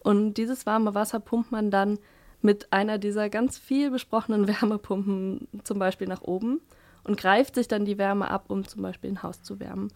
Und 0.01 0.35
dieses 0.35 0.65
warme 0.65 0.95
Wasser 0.95 1.19
pumpt 1.19 1.51
man 1.51 1.71
dann 1.71 1.99
mit 2.41 2.71
einer 2.71 2.97
dieser 2.97 3.29
ganz 3.29 3.57
viel 3.57 3.91
besprochenen 3.91 4.47
Wärmepumpen 4.61 5.47
zum 5.63 5.79
Beispiel 5.79 6.07
nach 6.07 6.21
oben 6.21 6.61
und 7.03 7.17
greift 7.17 7.55
sich 7.55 7.67
dann 7.67 7.85
die 7.85 7.97
Wärme 7.97 8.31
ab, 8.31 8.45
um 8.47 8.65
zum 8.65 8.81
Beispiel 8.81 9.11
ein 9.11 9.23
Haus 9.23 9.43
zu 9.43 9.59
wärmen. 9.59 9.91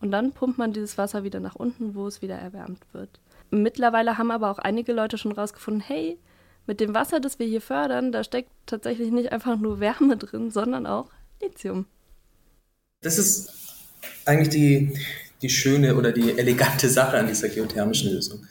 Und 0.00 0.10
dann 0.10 0.32
pumpt 0.32 0.58
man 0.58 0.72
dieses 0.72 0.96
Wasser 0.98 1.24
wieder 1.24 1.40
nach 1.40 1.56
unten, 1.56 1.94
wo 1.94 2.06
es 2.06 2.22
wieder 2.22 2.36
erwärmt 2.36 2.82
wird. 2.92 3.20
Mittlerweile 3.50 4.18
haben 4.18 4.30
aber 4.30 4.50
auch 4.50 4.58
einige 4.58 4.92
Leute 4.92 5.18
schon 5.18 5.32
rausgefunden, 5.32 5.82
hey, 5.82 6.18
mit 6.66 6.80
dem 6.80 6.94
Wasser, 6.94 7.18
das 7.18 7.38
wir 7.38 7.46
hier 7.46 7.62
fördern, 7.62 8.12
da 8.12 8.22
steckt 8.22 8.50
tatsächlich 8.66 9.10
nicht 9.10 9.32
einfach 9.32 9.58
nur 9.58 9.80
Wärme 9.80 10.16
drin, 10.16 10.50
sondern 10.50 10.86
auch 10.86 11.10
Lithium. 11.40 11.86
Das 13.00 13.18
ist 13.18 13.50
eigentlich 14.26 14.50
die, 14.50 14.98
die 15.40 15.48
schöne 15.48 15.96
oder 15.96 16.12
die 16.12 16.38
elegante 16.38 16.88
Sache 16.88 17.16
an 17.16 17.26
dieser 17.26 17.48
geothermischen 17.48 18.12
Lösung. 18.12 18.46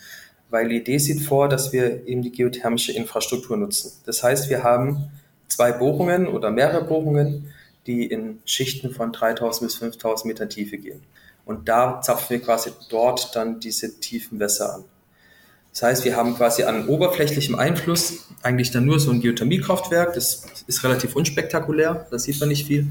Weil 0.50 0.70
die 0.70 0.78
Idee 0.78 0.98
sieht 0.98 1.22
vor, 1.22 1.50
dass 1.50 1.74
wir 1.74 2.08
eben 2.08 2.22
die 2.22 2.32
geothermische 2.32 2.94
Infrastruktur 2.94 3.58
nutzen. 3.58 3.92
Das 4.06 4.24
heißt, 4.24 4.50
wir 4.50 4.64
haben 4.64 5.12
zwei 5.48 5.72
Bohrungen 5.74 6.28
oder 6.28 6.52
mehrere 6.52 6.86
Bohrungen, 6.86 7.52
die 7.86 8.06
in 8.06 8.40
Schichten 8.46 8.92
von 8.92 9.12
3000 9.12 9.70
bis 9.70 9.78
5000 9.78 10.26
Meter 10.26 10.50
Tiefe 10.50 10.78
gehen. 10.78 11.02
Und 11.48 11.70
da 11.70 12.02
zapfen 12.02 12.30
wir 12.30 12.42
quasi 12.42 12.72
dort 12.90 13.36
dann 13.36 13.60
diese 13.60 14.00
tiefen 14.00 14.40
Wässer 14.40 14.76
an. 14.76 14.84
Das 15.72 15.84
heißt, 15.84 16.06
wir 16.06 16.16
haben 16.16 16.36
quasi 16.36 16.64
an 16.64 16.88
oberflächlichem 16.88 17.56
Einfluss 17.56 18.28
eigentlich 18.44 18.72
dann 18.72 18.86
nur 18.86 19.00
so 19.00 19.12
ein 19.12 19.22
Geothermiekraftwerk. 19.22 20.14
Das 20.14 20.44
ist 20.68 20.84
relativ 20.84 21.16
unspektakulär, 21.16 22.08
da 22.12 22.20
sieht 22.20 22.40
man 22.40 22.50
nicht 22.50 22.68
viel 22.68 22.88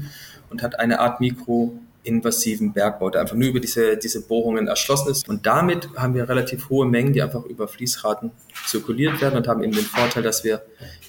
und 0.49 0.63
hat 0.63 0.79
eine 0.79 0.99
Art 0.99 1.19
Mikro 1.19 1.79
invasiven 2.03 2.73
Bergbau, 2.73 3.09
der 3.09 3.21
einfach 3.21 3.35
nur 3.35 3.49
über 3.49 3.59
diese, 3.59 3.97
diese 3.97 4.21
Bohrungen 4.21 4.67
erschlossen 4.67 5.11
ist. 5.11 5.27
Und 5.27 5.45
damit 5.45 5.89
haben 5.97 6.15
wir 6.15 6.27
relativ 6.27 6.69
hohe 6.69 6.85
Mengen, 6.85 7.13
die 7.13 7.21
einfach 7.21 7.43
über 7.43 7.67
Fließraten 7.67 8.31
zirkuliert 8.65 9.21
werden 9.21 9.35
und 9.35 9.47
haben 9.47 9.61
eben 9.61 9.73
den 9.73 9.83
Vorteil, 9.83 10.23
dass 10.23 10.43
wir 10.43 10.63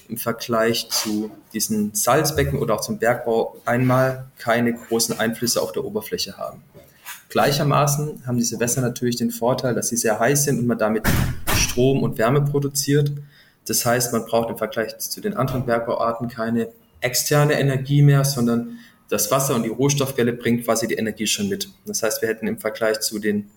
im 0.09 0.17
Vergleich 0.17 0.89
zu 0.89 1.31
diesen 1.53 1.95
Salzbecken 1.95 2.59
oder 2.59 2.75
auch 2.75 2.81
zum 2.81 2.99
Bergbau 2.99 3.55
einmal 3.65 4.27
keine 4.37 4.73
großen 4.73 5.17
Einflüsse 5.17 5.61
auf 5.61 5.71
der 5.71 5.85
Oberfläche 5.85 6.37
haben. 6.37 6.61
Gleichermaßen 7.29 8.25
haben 8.25 8.37
diese 8.37 8.59
Wässer 8.59 8.81
natürlich 8.81 9.15
den 9.15 9.31
Vorteil, 9.31 9.75
dass 9.75 9.89
sie 9.89 9.97
sehr 9.97 10.19
heiß 10.19 10.45
sind 10.45 10.59
und 10.59 10.67
man 10.67 10.77
damit 10.77 11.07
Strom 11.55 12.01
und 12.01 12.17
Wärme 12.17 12.41
produziert. 12.41 13.11
Das 13.67 13.85
heißt, 13.85 14.11
man 14.13 14.25
braucht 14.25 14.49
im 14.49 14.57
Vergleich 14.57 14.97
zu 14.97 15.21
den 15.21 15.35
anderen 15.35 15.65
Bergbauarten 15.65 16.27
keine 16.27 16.69
externe 17.01 17.59
Energie 17.59 18.01
mehr, 18.01 18.25
sondern 18.25 18.79
das 19.09 19.31
Wasser 19.31 19.55
und 19.55 19.63
die 19.63 19.69
Rohstoffwelle 19.69 20.33
bringt 20.33 20.65
quasi 20.65 20.87
die 20.87 20.95
Energie 20.95 21.27
schon 21.27 21.49
mit. 21.49 21.69
Das 21.85 22.03
heißt, 22.03 22.21
wir 22.21 22.29
hätten 22.29 22.47
im 22.47 22.57
Vergleich 22.57 22.99
zu 22.99 23.19
den 23.19 23.49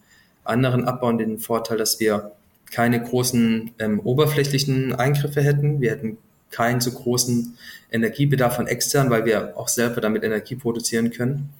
anderen 0.44 0.84
Abbauen 0.84 1.18
den 1.18 1.38
Vorteil, 1.38 1.78
dass 1.78 2.00
wir 2.00 2.32
keine 2.70 3.02
großen 3.02 3.72
ähm, 3.78 4.00
oberflächlichen 4.00 4.94
Eingriffe 4.94 5.42
hätten. 5.42 5.80
Wir 5.80 5.90
hätten 5.90 6.18
keinen 6.50 6.80
so 6.80 6.90
großen 6.90 7.56
Energiebedarf 7.90 8.56
von 8.56 8.66
extern, 8.66 9.10
weil 9.10 9.24
wir 9.24 9.56
auch 9.56 9.68
selber 9.68 10.00
damit 10.00 10.24
Energie 10.24 10.56
produzieren 10.56 11.10
können. 11.10 11.50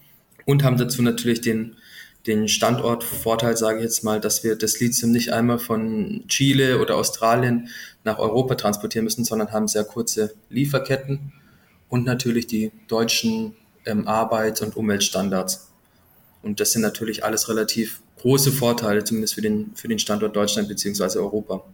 Und 0.45 0.65
haben 0.65 0.77
dazu 0.77 1.03
natürlich 1.03 1.41
den, 1.41 1.77
den 2.27 2.49
Standortvorteil, 2.49 3.57
sage 3.57 3.79
ich 3.79 3.85
jetzt 3.85 4.05
mal, 4.05 4.21
dass 4.21 4.45
wir 4.45 4.57
das 4.57 4.79
Lithium 4.79 5.11
nicht 5.11 5.33
einmal 5.33 5.59
von 5.59 6.25
Chile 6.29 6.81
oder 6.81 6.97
Australien 6.97 7.69
nach 8.05 8.19
Europa 8.19 8.55
transportieren 8.55 9.05
müssen, 9.05 9.25
sondern 9.25 9.53
haben 9.53 9.69
sehr 9.69 9.85
kurze 9.85 10.35
Lieferketten 10.49 11.33
und 11.89 12.05
natürlich 12.05 12.47
die 12.47 12.73
deutschen 12.89 13.57
ähm, 13.87 14.07
Arbeits- 14.07 14.63
und 14.63 14.77
Umweltstandards. 14.77 15.69
Und 16.43 16.61
das 16.61 16.73
sind 16.73 16.83
natürlich 16.83 17.25
alles 17.25 17.49
relativ 17.49 18.03
große 18.21 18.53
Vorteile, 18.53 19.05
zumindest 19.05 19.35
für 19.35 19.43
den, 19.43 19.73
für 19.75 19.89
den 19.89 19.99
Standort 19.99 20.37
Deutschland 20.37 20.69
bzw. 20.69 21.19
Europa. 21.19 21.65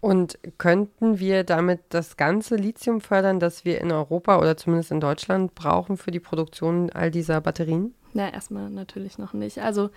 Und 0.00 0.38
könnten 0.58 1.18
wir 1.18 1.42
damit 1.42 1.80
das 1.88 2.16
ganze 2.16 2.54
Lithium 2.54 3.00
fördern, 3.00 3.40
das 3.40 3.64
wir 3.64 3.80
in 3.80 3.90
Europa 3.90 4.38
oder 4.38 4.56
zumindest 4.56 4.92
in 4.92 5.00
Deutschland 5.00 5.54
brauchen 5.54 5.96
für 5.96 6.12
die 6.12 6.20
Produktion 6.20 6.90
all 6.90 7.10
dieser 7.10 7.40
Batterien? 7.40 7.94
Na, 8.12 8.32
erstmal 8.32 8.70
natürlich 8.70 9.18
noch 9.18 9.32
nicht. 9.32 9.58
Also 9.58 9.90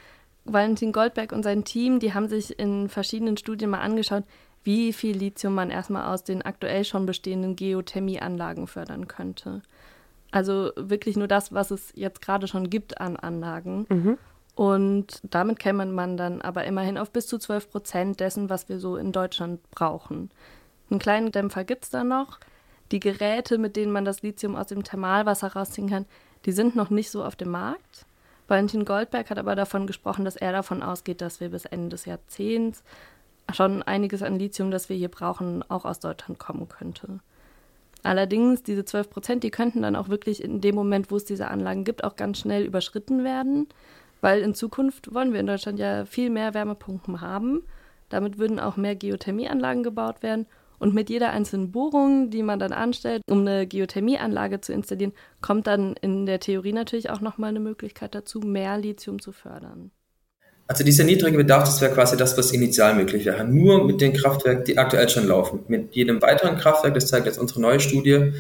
Valentin 0.45 0.91
Goldberg 0.91 1.31
und 1.31 1.43
sein 1.43 1.63
Team, 1.63 1.99
die 1.99 2.13
haben 2.13 2.27
sich 2.27 2.57
in 2.57 2.89
verschiedenen 2.89 3.37
Studien 3.37 3.69
mal 3.69 3.81
angeschaut, 3.81 4.23
wie 4.63 4.91
viel 4.93 5.15
Lithium 5.15 5.53
man 5.53 5.69
erstmal 5.69 6.11
aus 6.11 6.23
den 6.23 6.41
aktuell 6.41 6.83
schon 6.83 7.05
bestehenden 7.05 7.55
Geothermieanlagen 7.55 8.67
fördern 8.67 9.07
könnte. 9.07 9.61
Also 10.31 10.71
wirklich 10.75 11.17
nur 11.17 11.27
das, 11.27 11.53
was 11.53 11.71
es 11.71 11.91
jetzt 11.95 12.21
gerade 12.21 12.47
schon 12.47 12.69
gibt 12.69 12.99
an 13.01 13.17
Anlagen. 13.17 13.85
Mhm. 13.89 14.17
Und 14.55 15.21
damit 15.23 15.59
käme 15.59 15.85
man 15.85 16.17
dann 16.17 16.41
aber 16.41 16.65
immerhin 16.65 16.97
auf 16.97 17.11
bis 17.11 17.27
zu 17.27 17.37
12 17.37 17.69
Prozent 17.69 18.19
dessen, 18.19 18.49
was 18.49 18.69
wir 18.69 18.79
so 18.79 18.97
in 18.97 19.11
Deutschland 19.11 19.59
brauchen. 19.71 20.29
Einen 20.89 20.99
kleinen 20.99 21.31
Dämpfer 21.31 21.63
gibt 21.63 21.85
es 21.85 21.89
da 21.89 22.03
noch. 22.03 22.39
Die 22.91 22.99
Geräte, 22.99 23.57
mit 23.57 23.75
denen 23.77 23.93
man 23.93 24.03
das 24.03 24.21
Lithium 24.21 24.55
aus 24.55 24.67
dem 24.67 24.83
Thermalwasser 24.83 25.53
rausziehen 25.53 25.89
kann, 25.89 26.05
die 26.45 26.51
sind 26.51 26.75
noch 26.75 26.89
nicht 26.89 27.09
so 27.11 27.23
auf 27.23 27.35
dem 27.35 27.51
Markt. 27.51 28.05
Valentin 28.47 28.83
Goldberg 28.83 29.29
hat 29.29 29.37
aber 29.37 29.55
davon 29.55 29.87
gesprochen, 29.87 30.25
dass 30.25 30.35
er 30.35 30.51
davon 30.51 30.83
ausgeht, 30.83 31.21
dass 31.21 31.39
wir 31.39 31.49
bis 31.49 31.63
Ende 31.63 31.89
des 31.89 32.03
Jahrzehnts 32.03 32.83
schon 33.53 33.81
einiges 33.83 34.21
an 34.21 34.37
Lithium, 34.37 34.71
das 34.71 34.89
wir 34.89 34.97
hier 34.97 35.09
brauchen, 35.09 35.63
auch 35.69 35.85
aus 35.85 35.99
Deutschland 35.99 36.37
kommen 36.37 36.67
könnte. 36.67 37.19
Allerdings, 38.03 38.63
diese 38.63 38.83
12 38.83 39.09
Prozent, 39.09 39.43
die 39.43 39.51
könnten 39.51 39.83
dann 39.83 39.95
auch 39.95 40.09
wirklich 40.09 40.43
in 40.43 40.59
dem 40.59 40.75
Moment, 40.75 41.11
wo 41.11 41.15
es 41.15 41.25
diese 41.25 41.47
Anlagen 41.47 41.83
gibt, 41.83 42.03
auch 42.03 42.15
ganz 42.15 42.39
schnell 42.39 42.65
überschritten 42.65 43.23
werden, 43.23 43.67
weil 44.21 44.41
in 44.41 44.53
Zukunft 44.53 45.13
wollen 45.13 45.33
wir 45.33 45.39
in 45.39 45.47
Deutschland 45.47 45.79
ja 45.79 46.05
viel 46.05 46.29
mehr 46.29 46.53
Wärmepumpen 46.53 47.21
haben. 47.21 47.63
Damit 48.09 48.37
würden 48.37 48.59
auch 48.59 48.77
mehr 48.77 48.95
Geothermieanlagen 48.95 49.83
gebaut 49.83 50.23
werden. 50.23 50.45
Und 50.79 50.95
mit 50.95 51.09
jeder 51.09 51.29
einzelnen 51.29 51.71
Bohrung, 51.71 52.31
die 52.31 52.41
man 52.41 52.57
dann 52.57 52.73
anstellt, 52.73 53.21
um 53.29 53.41
eine 53.41 53.67
Geothermieanlage 53.67 54.61
zu 54.61 54.73
installieren, 54.73 55.13
kommt 55.39 55.67
dann 55.67 55.95
in 56.01 56.25
der 56.25 56.39
Theorie 56.39 56.73
natürlich 56.73 57.11
auch 57.11 57.21
nochmal 57.21 57.49
eine 57.49 57.59
Möglichkeit 57.59 58.15
dazu, 58.15 58.39
mehr 58.39 58.77
Lithium 58.79 59.21
zu 59.21 59.31
fördern. 59.31 59.91
Also 60.67 60.83
dieser 60.83 61.03
niedrige 61.03 61.37
Bedarf, 61.37 61.65
das 61.65 61.81
wäre 61.81 61.93
quasi 61.93 62.17
das, 62.17 62.37
was 62.37 62.51
initial 62.51 62.95
möglich 62.95 63.25
wäre. 63.25 63.43
Nur 63.43 63.85
mit 63.85 64.01
den 64.01 64.13
Kraftwerken, 64.13 64.63
die 64.63 64.77
aktuell 64.77 65.09
schon 65.09 65.27
laufen. 65.27 65.59
Mit 65.67 65.93
jedem 65.93 66.21
weiteren 66.21 66.57
Kraftwerk, 66.57 66.93
das 66.93 67.07
zeigt 67.07 67.25
jetzt 67.25 67.37
unsere 67.37 67.61
neue 67.61 67.79
Studie, 67.79 68.31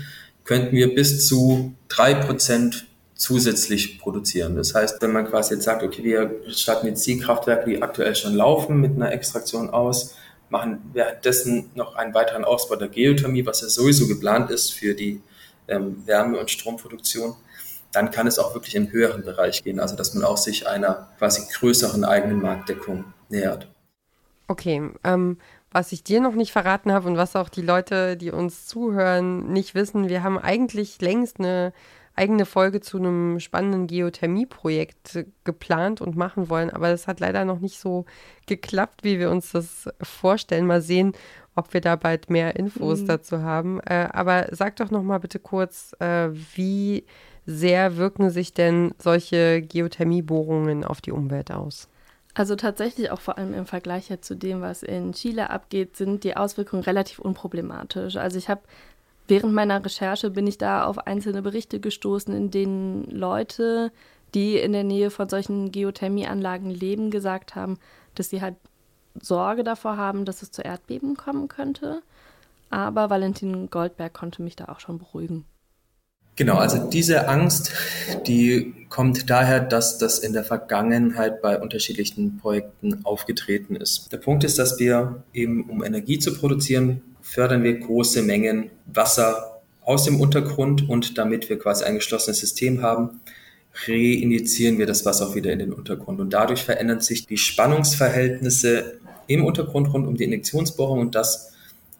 könnten 0.43 0.75
wir 0.75 0.95
bis 0.95 1.27
zu 1.27 1.73
drei 1.89 2.13
Prozent 2.13 2.87
zusätzlich 3.21 3.99
produzieren. 3.99 4.55
Das 4.55 4.73
heißt, 4.73 4.99
wenn 5.03 5.11
man 5.11 5.27
quasi 5.27 5.53
jetzt 5.53 5.65
sagt, 5.65 5.83
okay, 5.83 6.03
wir 6.03 6.41
starten 6.51 6.87
jetzt 6.87 7.05
die 7.05 7.19
Kraftwerke, 7.19 7.69
die 7.69 7.81
aktuell 7.81 8.15
schon 8.15 8.33
laufen, 8.33 8.81
mit 8.81 8.95
einer 8.95 9.11
Extraktion 9.11 9.69
aus, 9.69 10.15
machen 10.49 10.89
währenddessen 10.91 11.69
noch 11.75 11.93
einen 11.95 12.15
weiteren 12.15 12.43
Ausbau 12.43 12.77
der 12.77 12.87
Geothermie, 12.87 13.45
was 13.45 13.61
ja 13.61 13.69
sowieso 13.69 14.07
geplant 14.07 14.49
ist 14.49 14.73
für 14.73 14.95
die 14.95 15.21
ähm, 15.67 16.01
Wärme- 16.07 16.39
und 16.39 16.49
Stromproduktion, 16.49 17.35
dann 17.91 18.09
kann 18.09 18.25
es 18.25 18.39
auch 18.39 18.55
wirklich 18.55 18.73
in 18.73 18.91
höheren 18.91 19.23
Bereich 19.23 19.63
gehen, 19.63 19.79
also 19.79 19.95
dass 19.95 20.15
man 20.15 20.23
auch 20.23 20.37
sich 20.37 20.67
einer 20.67 21.09
quasi 21.19 21.43
größeren 21.53 22.03
eigenen 22.03 22.41
Marktdeckung 22.41 23.05
nähert. 23.29 23.67
Okay, 24.47 24.89
ähm, 25.03 25.37
was 25.71 25.91
ich 25.91 26.03
dir 26.03 26.21
noch 26.21 26.33
nicht 26.33 26.51
verraten 26.51 26.91
habe 26.91 27.07
und 27.07 27.17
was 27.17 27.35
auch 27.35 27.49
die 27.49 27.61
Leute, 27.61 28.17
die 28.17 28.31
uns 28.31 28.65
zuhören, 28.65 29.53
nicht 29.53 29.75
wissen, 29.75 30.09
wir 30.09 30.23
haben 30.23 30.39
eigentlich 30.39 30.99
längst 31.01 31.39
eine 31.39 31.71
eigene 32.15 32.45
Folge 32.45 32.81
zu 32.81 32.97
einem 32.97 33.39
spannenden 33.39 33.87
Geothermie-Projekt 33.87 35.25
geplant 35.43 36.01
und 36.01 36.15
machen 36.15 36.49
wollen, 36.49 36.69
aber 36.69 36.89
das 36.89 37.07
hat 37.07 37.19
leider 37.19 37.45
noch 37.45 37.59
nicht 37.59 37.79
so 37.79 38.05
geklappt, 38.47 39.03
wie 39.03 39.19
wir 39.19 39.31
uns 39.31 39.51
das 39.51 39.89
vorstellen. 40.01 40.67
Mal 40.67 40.81
sehen, 40.81 41.13
ob 41.55 41.73
wir 41.73 41.81
da 41.81 41.95
bald 41.95 42.29
mehr 42.29 42.55
Infos 42.55 43.01
mhm. 43.01 43.07
dazu 43.07 43.41
haben. 43.41 43.79
Äh, 43.81 44.09
aber 44.11 44.47
sag 44.51 44.75
doch 44.77 44.91
noch 44.91 45.03
mal 45.03 45.19
bitte 45.19 45.39
kurz, 45.39 45.95
äh, 45.99 46.29
wie 46.55 47.05
sehr 47.45 47.97
wirken 47.97 48.29
sich 48.29 48.53
denn 48.53 48.93
solche 48.97 49.61
Geothermiebohrungen 49.61 50.83
auf 50.83 51.01
die 51.01 51.11
Umwelt 51.11 51.51
aus? 51.51 51.87
Also 52.33 52.55
tatsächlich 52.55 53.11
auch 53.11 53.19
vor 53.19 53.37
allem 53.37 53.53
im 53.53 53.65
Vergleich 53.65 54.09
zu 54.21 54.35
dem, 54.35 54.61
was 54.61 54.83
in 54.83 55.11
Chile 55.11 55.49
abgeht, 55.49 55.97
sind 55.97 56.23
die 56.23 56.37
Auswirkungen 56.37 56.83
relativ 56.83 57.19
unproblematisch. 57.19 58.15
Also 58.15 58.37
ich 58.37 58.47
habe 58.47 58.61
während 59.31 59.53
meiner 59.53 59.83
Recherche 59.83 60.29
bin 60.29 60.45
ich 60.45 60.57
da 60.57 60.83
auf 60.83 61.07
einzelne 61.07 61.41
Berichte 61.41 61.79
gestoßen, 61.79 62.35
in 62.35 62.51
denen 62.51 63.05
Leute, 63.09 63.93
die 64.35 64.57
in 64.57 64.73
der 64.73 64.83
Nähe 64.83 65.09
von 65.09 65.29
solchen 65.29 65.71
Geothermieanlagen 65.71 66.69
leben, 66.69 67.11
gesagt 67.11 67.55
haben, 67.55 67.79
dass 68.13 68.29
sie 68.29 68.41
halt 68.41 68.55
Sorge 69.19 69.63
davor 69.63 69.95
haben, 69.95 70.25
dass 70.25 70.41
es 70.41 70.51
zu 70.51 70.61
Erdbeben 70.61 71.15
kommen 71.15 71.47
könnte. 71.47 72.01
Aber 72.69 73.09
Valentin 73.09 73.69
Goldberg 73.69 74.13
konnte 74.13 74.41
mich 74.41 74.57
da 74.57 74.65
auch 74.65 74.81
schon 74.81 74.99
beruhigen. 74.99 75.45
Genau, 76.35 76.55
also 76.55 76.89
diese 76.89 77.27
Angst, 77.29 77.71
die 78.27 78.73
kommt 78.89 79.29
daher, 79.29 79.59
dass 79.61 79.97
das 79.97 80.19
in 80.19 80.33
der 80.33 80.43
Vergangenheit 80.43 81.41
bei 81.41 81.59
unterschiedlichen 81.59 82.37
Projekten 82.37 83.05
aufgetreten 83.05 83.75
ist. 83.75 84.11
Der 84.11 84.17
Punkt 84.17 84.43
ist, 84.43 84.59
dass 84.59 84.77
wir 84.79 85.23
eben, 85.33 85.69
um 85.69 85.83
Energie 85.83 86.19
zu 86.19 86.33
produzieren, 86.33 87.01
fördern 87.21 87.63
wir 87.63 87.79
große 87.79 88.21
Mengen 88.21 88.69
Wasser 88.85 89.61
aus 89.81 90.03
dem 90.05 90.19
Untergrund 90.19 90.87
und 90.89 91.17
damit 91.17 91.49
wir 91.49 91.57
quasi 91.59 91.83
ein 91.83 91.95
geschlossenes 91.95 92.39
System 92.39 92.81
haben, 92.81 93.21
reinjizieren 93.87 94.77
wir 94.77 94.85
das 94.85 95.05
Wasser 95.05 95.27
auch 95.27 95.35
wieder 95.35 95.51
in 95.51 95.59
den 95.59 95.73
Untergrund. 95.73 96.19
Und 96.19 96.31
dadurch 96.31 96.63
verändern 96.63 97.01
sich 97.01 97.25
die 97.25 97.37
Spannungsverhältnisse 97.37 98.99
im 99.27 99.45
Untergrund 99.45 99.93
rund 99.93 100.07
um 100.07 100.17
die 100.17 100.25
Injektionsbohrung 100.25 100.99
und 100.99 101.15
das 101.15 101.53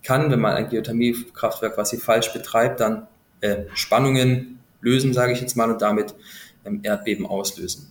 kann, 0.04 0.32
wenn 0.32 0.40
man 0.40 0.54
ein 0.54 0.70
Geothermiekraftwerk 0.70 1.76
quasi 1.76 1.98
falsch 1.98 2.34
betreibt, 2.34 2.80
dann 2.80 3.08
äh, 3.42 3.66
Spannungen 3.74 4.60
lösen, 4.82 5.14
sage 5.14 5.34
ich 5.34 5.42
jetzt 5.42 5.56
mal, 5.56 5.72
und 5.72 5.82
damit 5.82 6.16
ähm, 6.66 6.80
Erdbeben 6.84 7.26
auslösen. 7.26 7.88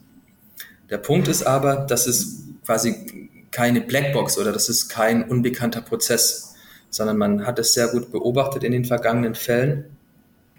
Der 0.91 0.99
Punkt 0.99 1.29
ist 1.29 1.45
aber, 1.45 1.77
dass 1.77 2.07
es 2.07 2.45
quasi 2.67 3.31
keine 3.51 3.81
Blackbox 3.81 4.39
oder 4.39 4.53
das 4.53 4.69
ist 4.69 4.89
kein 4.89 5.25
unbekannter 5.25 5.81
Prozess, 5.81 6.50
sondern 6.91 7.17
man 7.17 7.47
hat 7.47 7.59
es 7.59 7.73
sehr 7.73 7.89
gut 7.89 8.11
beobachtet 8.11 8.65
in 8.65 8.73
den 8.73 8.85
vergangenen 8.85 9.35
Fällen 9.35 9.85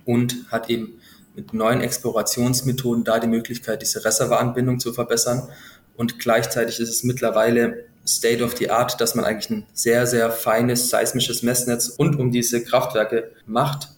und 0.06 0.36
hat 0.50 0.70
eben 0.70 1.00
mit 1.36 1.54
neuen 1.54 1.82
Explorationsmethoden 1.82 3.04
da 3.04 3.20
die 3.20 3.28
Möglichkeit, 3.28 3.82
diese 3.82 4.04
Reservoiranbindung 4.04 4.80
zu 4.80 4.94
verbessern. 4.94 5.48
Und 5.96 6.20
gleichzeitig 6.20 6.80
ist 6.80 6.90
es 6.90 7.04
mittlerweile 7.04 7.86
State 8.06 8.44
of 8.44 8.58
the 8.58 8.70
Art, 8.70 9.00
dass 9.00 9.16
man 9.16 9.26
eigentlich 9.26 9.50
ein 9.50 9.66
sehr, 9.74 10.08
sehr 10.08 10.32
feines 10.32 10.90
seismisches 10.90 11.44
Messnetz 11.44 11.96
rund 12.00 12.20
um 12.20 12.32
diese 12.32 12.64
Kraftwerke 12.64 13.32
macht, 13.46 13.90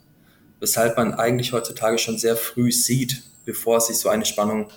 weshalb 0.60 0.98
man 0.98 1.13
eigentlich 1.13 1.54
heutzutage 1.54 1.98
schon 1.98 2.18
sehr 2.18 2.36
früh 2.36 2.72
sieht, 2.72 3.24
bevor 3.46 3.80
sich 3.80 3.98
so 3.98 4.10
eine 4.10 4.25
Spannung 4.25 4.70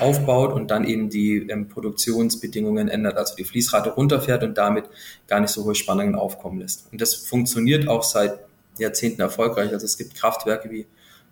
aufbaut 0.00 0.52
und 0.52 0.70
dann 0.70 0.84
eben 0.84 1.10
die 1.10 1.48
ähm, 1.48 1.68
Produktionsbedingungen 1.68 2.88
ändert, 2.88 3.16
also 3.16 3.34
die 3.36 3.44
Fließrate 3.44 3.90
runterfährt 3.90 4.42
und 4.42 4.56
damit 4.56 4.84
gar 5.26 5.40
nicht 5.40 5.50
so 5.50 5.64
hohe 5.64 5.74
Spannungen 5.74 6.14
aufkommen 6.14 6.60
lässt. 6.60 6.90
Und 6.92 7.00
das 7.00 7.14
funktioniert 7.14 7.88
auch 7.88 8.02
seit 8.02 8.40
Jahrzehnten 8.78 9.20
erfolgreich. 9.20 9.72
Also 9.72 9.84
es 9.84 9.98
gibt 9.98 10.14
Kraftwerke 10.14 10.70
wie 10.70 10.86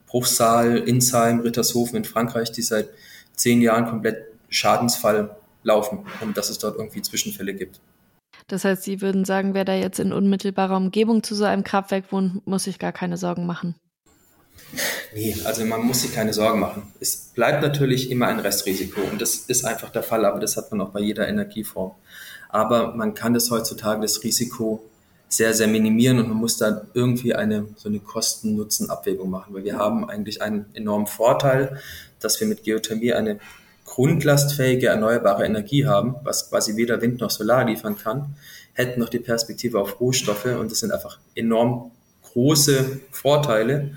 Bruchsal, 0.07 0.77
Insheim, 0.79 1.41
Rittershofen 1.41 1.97
in 1.97 2.05
Frankreich, 2.05 2.53
die 2.53 2.63
seit 2.63 2.89
zehn 3.35 3.63
Jahren 3.63 3.87
komplett 3.87 4.27
schadensfall 4.49 5.37
laufen 5.63 6.07
und 6.21 6.37
dass 6.37 6.51
es 6.51 6.59
dort 6.59 6.77
irgendwie 6.77 7.03
Zwischenfälle 7.03 7.55
gibt. 7.55 7.81
Das 8.49 8.65
heißt, 8.65 8.83
Sie 8.83 9.01
würden 9.01 9.25
sagen, 9.25 9.55
wer 9.55 9.65
da 9.65 9.75
jetzt 9.75 10.01
in 10.01 10.13
unmittelbarer 10.13 10.77
Umgebung 10.77 11.23
zu 11.23 11.35
so 11.35 11.45
einem 11.45 11.63
Kraftwerk 11.63 12.11
wohnt, 12.11 12.45
muss 12.47 12.65
sich 12.65 12.79
gar 12.79 12.93
keine 12.93 13.17
Sorgen 13.17 13.47
machen. 13.47 13.77
Nee, 15.15 15.37
also 15.45 15.65
man 15.65 15.83
muss 15.83 16.03
sich 16.03 16.15
keine 16.15 16.33
Sorgen 16.33 16.61
machen. 16.61 16.93
Es 17.01 17.17
bleibt 17.35 17.63
natürlich 17.63 18.11
immer 18.11 18.29
ein 18.29 18.39
Restrisiko 18.39 19.01
und 19.01 19.21
das 19.21 19.35
ist 19.37 19.65
einfach 19.65 19.91
der 19.91 20.03
Fall, 20.03 20.25
aber 20.25 20.39
das 20.39 20.57
hat 20.57 20.71
man 20.71 20.81
auch 20.81 20.91
bei 20.91 21.01
jeder 21.01 21.27
Energieform. 21.29 21.93
Aber 22.49 22.95
man 22.95 23.15
kann 23.15 23.35
das 23.35 23.51
heutzutage, 23.51 24.03
das 24.03 24.23
Risiko, 24.23 24.85
sehr, 25.29 25.55
sehr 25.55 25.69
minimieren 25.69 26.19
und 26.19 26.29
man 26.29 26.37
muss 26.37 26.57
da 26.57 26.83
irgendwie 26.93 27.35
eine, 27.35 27.69
so 27.77 27.89
eine 27.89 28.01
Kosten-Nutzen-Abwägung 28.01 29.31
machen, 29.31 29.55
weil 29.55 29.63
wir 29.63 29.79
haben 29.79 30.09
eigentlich 30.11 30.43
einen 30.43 30.67
enormen 30.75 31.07
Vorteil, 31.07 31.81
dass 32.19 32.41
wir 32.41 32.49
mit 32.49 32.65
Geothermie 32.65 33.13
eine 33.13 33.39
grundlastfähige 33.85 34.89
erneuerbare 34.89 35.45
Energie 35.45 35.87
haben, 35.87 36.17
was 36.25 36.51
quasi 36.51 36.77
weder 36.77 37.01
Wind 37.01 37.21
noch 37.21 37.31
Solar 37.31 37.65
liefern 37.65 37.97
kann, 37.97 38.35
hätten 38.73 38.99
noch 38.99 39.09
die 39.09 39.21
Perspektive 39.21 39.79
auf 39.79 40.01
Rohstoffe 40.01 40.47
und 40.47 40.71
das 40.71 40.81
sind 40.81 40.93
einfach 40.93 41.19
enorm 41.37 41.93
große 42.33 43.01
Vorteile, 43.13 43.93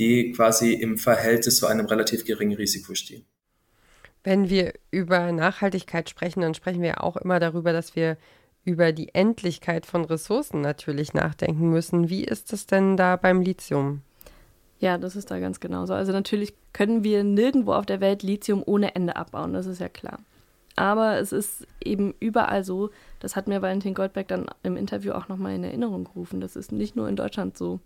die 0.00 0.32
quasi 0.32 0.72
im 0.72 0.98
Verhältnis 0.98 1.58
zu 1.58 1.66
einem 1.66 1.86
relativ 1.86 2.24
geringen 2.24 2.56
Risiko 2.56 2.94
stehen. 2.94 3.24
Wenn 4.24 4.50
wir 4.50 4.72
über 4.90 5.30
Nachhaltigkeit 5.30 6.10
sprechen, 6.10 6.40
dann 6.40 6.54
sprechen 6.54 6.82
wir 6.82 7.04
auch 7.04 7.16
immer 7.16 7.38
darüber, 7.38 7.72
dass 7.72 7.94
wir 7.94 8.16
über 8.64 8.92
die 8.92 9.14
Endlichkeit 9.14 9.86
von 9.86 10.04
Ressourcen 10.04 10.60
natürlich 10.60 11.14
nachdenken 11.14 11.70
müssen. 11.70 12.10
Wie 12.10 12.24
ist 12.24 12.52
es 12.52 12.66
denn 12.66 12.96
da 12.96 13.16
beim 13.16 13.40
Lithium? 13.40 14.02
Ja, 14.78 14.98
das 14.98 15.16
ist 15.16 15.30
da 15.30 15.38
ganz 15.38 15.60
genauso. 15.60 15.94
Also 15.94 16.12
natürlich 16.12 16.54
können 16.72 17.04
wir 17.04 17.22
nirgendwo 17.22 17.74
auf 17.74 17.86
der 17.86 18.00
Welt 18.00 18.22
Lithium 18.22 18.62
ohne 18.64 18.94
Ende 18.94 19.16
abbauen, 19.16 19.52
das 19.52 19.66
ist 19.66 19.80
ja 19.80 19.88
klar. 19.88 20.18
Aber 20.76 21.18
es 21.18 21.32
ist 21.32 21.66
eben 21.84 22.14
überall 22.20 22.64
so, 22.64 22.90
das 23.18 23.36
hat 23.36 23.48
mir 23.48 23.60
Valentin 23.60 23.92
Goldberg 23.92 24.28
dann 24.28 24.46
im 24.62 24.76
Interview 24.76 25.12
auch 25.12 25.28
nochmal 25.28 25.54
in 25.54 25.64
Erinnerung 25.64 26.04
gerufen. 26.04 26.40
Das 26.40 26.56
ist 26.56 26.72
nicht 26.72 26.96
nur 26.96 27.08
in 27.08 27.16
Deutschland 27.16 27.58
so. 27.58 27.80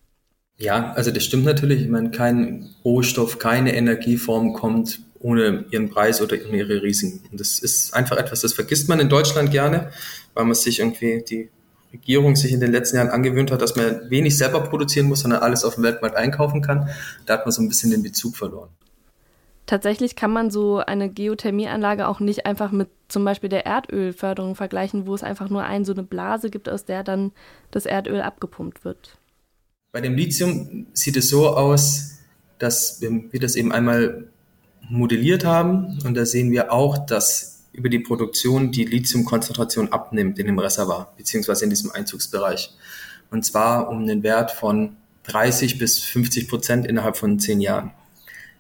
Ja, 0.58 0.92
also 0.92 1.10
das 1.10 1.24
stimmt 1.24 1.44
natürlich. 1.44 1.82
Ich 1.82 1.88
meine, 1.88 2.10
kein 2.10 2.70
Rohstoff, 2.84 3.38
keine 3.38 3.74
Energieform 3.74 4.52
kommt 4.52 5.00
ohne 5.18 5.64
ihren 5.70 5.90
Preis 5.90 6.20
oder 6.20 6.36
ohne 6.46 6.58
ihre 6.58 6.82
Risiken. 6.82 7.26
Und 7.30 7.40
das 7.40 7.58
ist 7.58 7.94
einfach 7.94 8.16
etwas, 8.18 8.42
das 8.42 8.52
vergisst 8.52 8.88
man 8.88 9.00
in 9.00 9.08
Deutschland 9.08 9.50
gerne, 9.50 9.90
weil 10.34 10.44
man 10.44 10.54
sich 10.54 10.80
irgendwie 10.80 11.24
die 11.28 11.48
Regierung 11.92 12.36
sich 12.36 12.52
in 12.52 12.60
den 12.60 12.72
letzten 12.72 12.96
Jahren 12.96 13.08
angewöhnt 13.08 13.50
hat, 13.50 13.62
dass 13.62 13.76
man 13.76 14.10
wenig 14.10 14.36
selber 14.36 14.60
produzieren 14.60 15.06
muss, 15.06 15.20
sondern 15.20 15.42
alles 15.42 15.64
auf 15.64 15.76
dem 15.76 15.84
Weltmarkt 15.84 16.16
einkaufen 16.16 16.60
kann. 16.60 16.88
Da 17.24 17.34
hat 17.34 17.46
man 17.46 17.52
so 17.52 17.62
ein 17.62 17.68
bisschen 17.68 17.90
den 17.90 18.02
Bezug 18.02 18.36
verloren. 18.36 18.68
Tatsächlich 19.66 20.14
kann 20.14 20.30
man 20.30 20.50
so 20.50 20.78
eine 20.78 21.08
Geothermieanlage 21.08 22.06
auch 22.06 22.20
nicht 22.20 22.44
einfach 22.44 22.70
mit 22.70 22.88
zum 23.08 23.24
Beispiel 23.24 23.48
der 23.48 23.64
Erdölförderung 23.64 24.56
vergleichen, 24.56 25.06
wo 25.06 25.14
es 25.14 25.22
einfach 25.22 25.48
nur 25.48 25.64
ein, 25.64 25.86
so 25.86 25.92
eine 25.92 26.02
Blase 26.02 26.50
gibt, 26.50 26.68
aus 26.68 26.84
der 26.84 27.02
dann 27.02 27.32
das 27.70 27.86
Erdöl 27.86 28.20
abgepumpt 28.20 28.84
wird. 28.84 29.16
Bei 29.94 30.00
dem 30.00 30.16
Lithium 30.16 30.88
sieht 30.92 31.16
es 31.16 31.28
so 31.28 31.50
aus, 31.50 32.16
dass 32.58 33.00
wir 33.00 33.38
das 33.38 33.54
eben 33.54 33.70
einmal 33.70 34.24
modelliert 34.90 35.44
haben 35.44 36.00
und 36.04 36.16
da 36.16 36.26
sehen 36.26 36.50
wir 36.50 36.72
auch, 36.72 37.06
dass 37.06 37.62
über 37.72 37.88
die 37.88 38.00
Produktion 38.00 38.72
die 38.72 38.86
Lithiumkonzentration 38.86 39.92
abnimmt 39.92 40.40
in 40.40 40.46
dem 40.46 40.58
Reservoir 40.58 41.14
beziehungsweise 41.16 41.62
in 41.62 41.70
diesem 41.70 41.92
Einzugsbereich. 41.92 42.74
Und 43.30 43.44
zwar 43.44 43.88
um 43.88 44.02
einen 44.02 44.24
Wert 44.24 44.50
von 44.50 44.96
30 45.28 45.78
bis 45.78 46.00
50 46.00 46.48
Prozent 46.48 46.88
innerhalb 46.88 47.16
von 47.16 47.38
zehn 47.38 47.60
Jahren. 47.60 47.92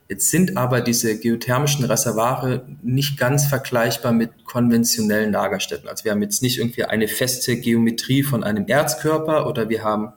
Jetzt 0.08 0.30
sind 0.30 0.56
aber 0.56 0.82
diese 0.82 1.18
geothermischen 1.18 1.84
Reservare 1.84 2.64
nicht 2.80 3.18
ganz 3.18 3.46
vergleichbar 3.46 4.12
mit 4.12 4.44
konventionellen 4.44 5.32
Lagerstätten. 5.32 5.88
Also 5.88 6.04
wir 6.04 6.12
haben 6.12 6.22
jetzt 6.22 6.42
nicht 6.42 6.58
irgendwie 6.58 6.84
eine 6.84 7.08
feste 7.08 7.56
Geometrie 7.56 8.22
von 8.22 8.44
einem 8.44 8.68
Erzkörper 8.68 9.48
oder 9.48 9.68
wir 9.68 9.82
haben 9.82 10.12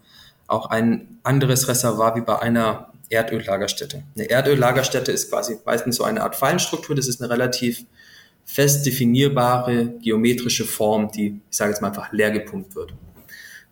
auch 0.48 0.70
ein 0.70 1.20
anderes 1.24 1.68
Reservoir 1.68 2.16
wie 2.16 2.22
bei 2.22 2.40
einer 2.40 2.92
Erdöllagerstätte. 3.10 4.04
Eine 4.16 4.30
Erdöllagerstätte 4.30 5.12
ist 5.12 5.30
quasi 5.30 5.58
meistens 5.66 5.98
so 5.98 6.04
eine 6.04 6.24
Art 6.24 6.36
Fallenstruktur. 6.36 6.96
Das 6.96 7.08
ist 7.08 7.22
eine 7.22 7.32
relativ 7.32 7.86
fest 8.46 8.86
definierbare 8.86 9.94
geometrische 10.02 10.66
Form, 10.66 11.12
die, 11.12 11.42
ich 11.50 11.58
sage 11.58 11.72
jetzt 11.72 11.82
mal 11.82 11.90
einfach, 11.90 12.12
leer 12.12 12.32
gepumpt 12.32 12.76
wird. 12.76 12.94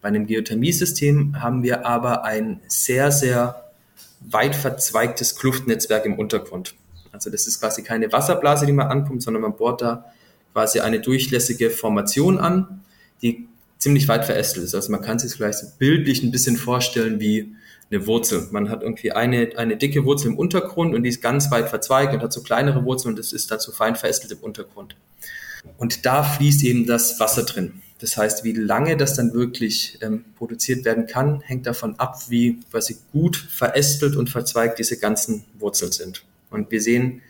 Bei 0.01 0.09
einem 0.09 0.27
Geothermiesystem 0.27 1.41
haben 1.41 1.63
wir 1.63 1.85
aber 1.85 2.25
ein 2.25 2.59
sehr, 2.67 3.11
sehr 3.11 3.71
weit 4.19 4.55
verzweigtes 4.55 5.35
Kluftnetzwerk 5.35 6.05
im 6.05 6.19
Untergrund. 6.19 6.75
Also 7.11 7.29
das 7.29 7.47
ist 7.47 7.59
quasi 7.59 7.81
keine 7.81 8.11
Wasserblase, 8.11 8.65
die 8.65 8.73
man 8.73 8.87
anpumpt, 8.87 9.23
sondern 9.23 9.41
man 9.41 9.55
bohrt 9.55 9.81
da 9.81 10.05
quasi 10.53 10.81
eine 10.81 10.99
durchlässige 10.99 11.69
Formation 11.69 12.37
an, 12.37 12.83
die 13.21 13.47
ziemlich 13.77 14.07
weit 14.07 14.25
verästelt 14.25 14.65
ist. 14.65 14.75
Also 14.75 14.91
man 14.91 15.01
kann 15.01 15.19
sich 15.19 15.33
vielleicht 15.33 15.59
so 15.59 15.67
bildlich 15.77 16.23
ein 16.23 16.31
bisschen 16.31 16.57
vorstellen 16.57 17.19
wie 17.19 17.55
eine 17.91 18.07
Wurzel. 18.07 18.47
Man 18.51 18.69
hat 18.69 18.81
irgendwie 18.81 19.11
eine, 19.11 19.51
eine 19.57 19.77
dicke 19.77 20.05
Wurzel 20.05 20.31
im 20.31 20.37
Untergrund 20.37 20.95
und 20.95 21.03
die 21.03 21.09
ist 21.09 21.21
ganz 21.21 21.51
weit 21.51 21.69
verzweigt 21.69 22.13
und 22.13 22.21
hat 22.21 22.33
so 22.33 22.41
kleinere 22.41 22.83
Wurzeln 22.83 23.11
und 23.11 23.19
das 23.19 23.33
ist 23.33 23.51
dazu 23.51 23.71
fein 23.71 23.95
verästelt 23.95 24.31
im 24.31 24.39
Untergrund. 24.39 24.95
Und 25.77 26.05
da 26.05 26.23
fließt 26.23 26.63
eben 26.63 26.85
das 26.85 27.19
Wasser 27.19 27.43
drin. 27.43 27.81
Das 27.99 28.17
heißt, 28.17 28.43
wie 28.43 28.51
lange 28.51 28.97
das 28.97 29.13
dann 29.15 29.33
wirklich 29.33 29.97
ähm, 30.01 30.25
produziert 30.37 30.83
werden 30.83 31.07
kann, 31.07 31.41
hängt 31.41 31.65
davon 31.65 31.97
ab, 31.97 32.19
wie 32.29 32.59
quasi 32.69 32.97
gut 33.11 33.37
verästelt 33.37 34.15
und 34.15 34.29
verzweigt 34.29 34.79
diese 34.79 34.97
ganzen 34.97 35.45
Wurzeln 35.57 35.91
sind. 35.91 36.25
Und 36.49 36.71
wir 36.71 36.81
sehen, 36.81 37.21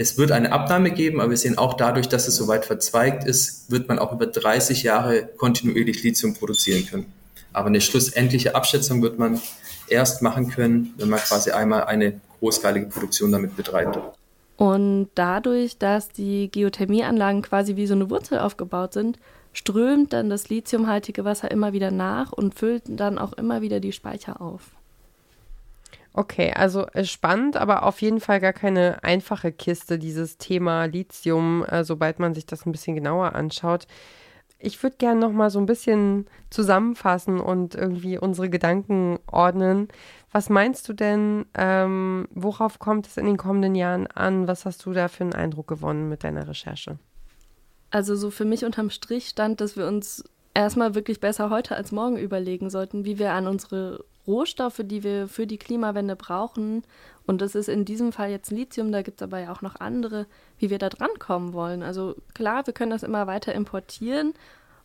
es 0.00 0.16
wird 0.16 0.32
eine 0.32 0.50
Abnahme 0.50 0.92
geben, 0.92 1.20
aber 1.20 1.28
wir 1.28 1.36
sehen 1.36 1.58
auch 1.58 1.74
dadurch, 1.74 2.08
dass 2.08 2.26
es 2.26 2.34
so 2.34 2.48
weit 2.48 2.64
verzweigt 2.64 3.24
ist, 3.24 3.70
wird 3.70 3.86
man 3.86 3.98
auch 3.98 4.12
über 4.12 4.26
30 4.26 4.82
Jahre 4.82 5.28
kontinuierlich 5.36 6.02
Lithium 6.02 6.32
produzieren 6.32 6.86
können. 6.86 7.12
Aber 7.52 7.66
eine 7.66 7.82
schlussendliche 7.82 8.54
Abschätzung 8.54 9.02
wird 9.02 9.18
man 9.18 9.38
erst 9.88 10.22
machen 10.22 10.48
können, 10.48 10.94
wenn 10.96 11.10
man 11.10 11.20
quasi 11.20 11.50
einmal 11.50 11.84
eine 11.84 12.18
großskaligen 12.38 12.88
Produktion 12.88 13.30
damit 13.30 13.56
betreibt. 13.56 13.98
Und 14.56 15.10
dadurch, 15.16 15.76
dass 15.76 16.08
die 16.08 16.50
Geothermieanlagen 16.50 17.42
quasi 17.42 17.76
wie 17.76 17.86
so 17.86 17.92
eine 17.92 18.08
Wurzel 18.08 18.38
aufgebaut 18.38 18.94
sind, 18.94 19.18
strömt 19.52 20.14
dann 20.14 20.30
das 20.30 20.48
lithiumhaltige 20.48 21.26
Wasser 21.26 21.50
immer 21.50 21.74
wieder 21.74 21.90
nach 21.90 22.32
und 22.32 22.54
füllt 22.54 22.84
dann 22.86 23.18
auch 23.18 23.34
immer 23.34 23.60
wieder 23.60 23.80
die 23.80 23.92
Speicher 23.92 24.40
auf. 24.40 24.62
Okay, 26.12 26.52
also 26.52 26.86
äh, 26.88 27.04
spannend, 27.04 27.56
aber 27.56 27.84
auf 27.84 28.02
jeden 28.02 28.20
Fall 28.20 28.40
gar 28.40 28.52
keine 28.52 29.02
einfache 29.04 29.52
Kiste, 29.52 29.98
dieses 29.98 30.38
Thema 30.38 30.86
Lithium, 30.86 31.64
äh, 31.64 31.84
sobald 31.84 32.18
man 32.18 32.34
sich 32.34 32.46
das 32.46 32.66
ein 32.66 32.72
bisschen 32.72 32.96
genauer 32.96 33.34
anschaut. 33.34 33.86
Ich 34.58 34.82
würde 34.82 34.96
gerne 34.96 35.20
noch 35.20 35.32
mal 35.32 35.50
so 35.50 35.58
ein 35.58 35.66
bisschen 35.66 36.26
zusammenfassen 36.50 37.40
und 37.40 37.74
irgendwie 37.74 38.18
unsere 38.18 38.50
Gedanken 38.50 39.18
ordnen. 39.26 39.88
Was 40.32 40.50
meinst 40.50 40.88
du 40.88 40.92
denn, 40.92 41.46
ähm, 41.54 42.28
worauf 42.32 42.78
kommt 42.78 43.06
es 43.06 43.16
in 43.16 43.26
den 43.26 43.38
kommenden 43.38 43.74
Jahren 43.74 44.06
an? 44.08 44.48
Was 44.48 44.66
hast 44.66 44.84
du 44.84 44.92
da 44.92 45.08
für 45.08 45.24
einen 45.24 45.32
Eindruck 45.32 45.68
gewonnen 45.68 46.08
mit 46.08 46.24
deiner 46.24 46.46
Recherche? 46.46 46.98
Also 47.90 48.16
so 48.16 48.30
für 48.30 48.44
mich 48.44 48.64
unterm 48.64 48.90
Strich 48.90 49.28
stand, 49.28 49.60
dass 49.60 49.76
wir 49.76 49.86
uns 49.86 50.24
erstmal 50.54 50.94
wirklich 50.94 51.20
besser 51.20 51.50
heute 51.50 51.76
als 51.76 51.90
morgen 51.90 52.18
überlegen 52.18 52.68
sollten, 52.68 53.04
wie 53.04 53.18
wir 53.18 53.32
an 53.32 53.46
unsere 53.46 54.04
Rohstoffe, 54.26 54.82
die 54.84 55.02
wir 55.02 55.28
für 55.28 55.46
die 55.46 55.58
Klimawende 55.58 56.16
brauchen, 56.16 56.84
und 57.26 57.40
das 57.40 57.54
ist 57.54 57.68
in 57.68 57.84
diesem 57.84 58.12
Fall 58.12 58.30
jetzt 58.30 58.50
Lithium, 58.50 58.90
da 58.90 59.02
gibt 59.02 59.20
es 59.20 59.24
aber 59.24 59.38
ja 59.38 59.52
auch 59.52 59.62
noch 59.62 59.76
andere, 59.76 60.26
wie 60.58 60.70
wir 60.70 60.78
da 60.78 60.88
drankommen 60.88 61.52
wollen. 61.52 61.82
Also 61.82 62.16
klar, 62.34 62.66
wir 62.66 62.74
können 62.74 62.90
das 62.90 63.02
immer 63.02 63.26
weiter 63.26 63.54
importieren 63.54 64.34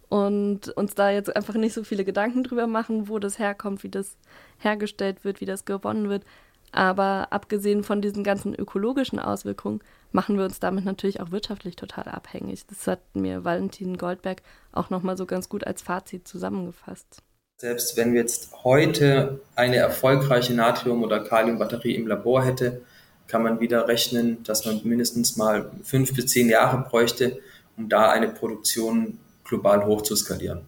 und 0.10 0.70
uns 0.70 0.96
da 0.96 1.10
jetzt 1.10 1.36
einfach 1.36 1.56
nicht 1.56 1.74
so 1.74 1.84
viele 1.84 2.06
Gedanken 2.06 2.44
drüber 2.44 2.68
machen, 2.68 3.10
wo 3.10 3.20
das 3.20 3.40
herkommt, 3.40 3.84
wie 3.84 3.90
das 3.90 4.18
hergestellt 4.60 5.24
wird, 5.24 5.42
wie 5.42 5.46
das 5.46 5.66
gewonnen 5.66 6.10
wird. 6.10 6.24
Aber 6.72 7.28
abgesehen 7.32 7.84
von 7.84 8.02
diesen 8.02 8.24
ganzen 8.24 8.54
ökologischen 8.54 9.18
Auswirkungen 9.18 9.80
machen 10.12 10.38
wir 10.38 10.46
uns 10.46 10.60
damit 10.60 10.86
natürlich 10.86 11.22
auch 11.22 11.32
wirtschaftlich 11.32 11.76
total 11.76 12.10
abhängig. 12.10 12.68
Das 12.68 12.86
hat 12.86 13.00
mir 13.16 13.44
Valentin 13.44 13.98
Goldberg 13.98 14.42
auch 14.72 14.90
nochmal 14.90 15.18
so 15.18 15.26
ganz 15.26 15.50
gut 15.50 15.66
als 15.66 15.82
Fazit 15.82 16.28
zusammengefasst. 16.28 17.24
Selbst 17.58 17.96
wenn 17.96 18.14
wir 18.14 18.20
jetzt 18.20 18.50
heute 18.66 19.40
eine 19.56 19.78
erfolgreiche 19.78 20.54
Natrium- 20.54 21.04
oder 21.04 21.24
Kaliumbatterie 21.24 21.96
im 21.96 22.06
Labor 22.06 22.44
hätte, 22.44 22.82
kann 23.28 23.44
man 23.44 23.62
wieder 23.62 23.88
rechnen, 23.88 24.44
dass 24.44 24.66
man 24.66 24.82
mindestens 24.84 25.38
mal 25.38 25.72
fünf 25.82 26.14
bis 26.14 26.28
zehn 26.28 26.50
Jahre 26.50 26.86
bräuchte, 26.90 27.40
um 27.78 27.88
da 27.88 28.10
eine 28.10 28.28
Produktion 28.28 29.20
global 29.46 29.86
hochzuskalieren. 29.86 30.68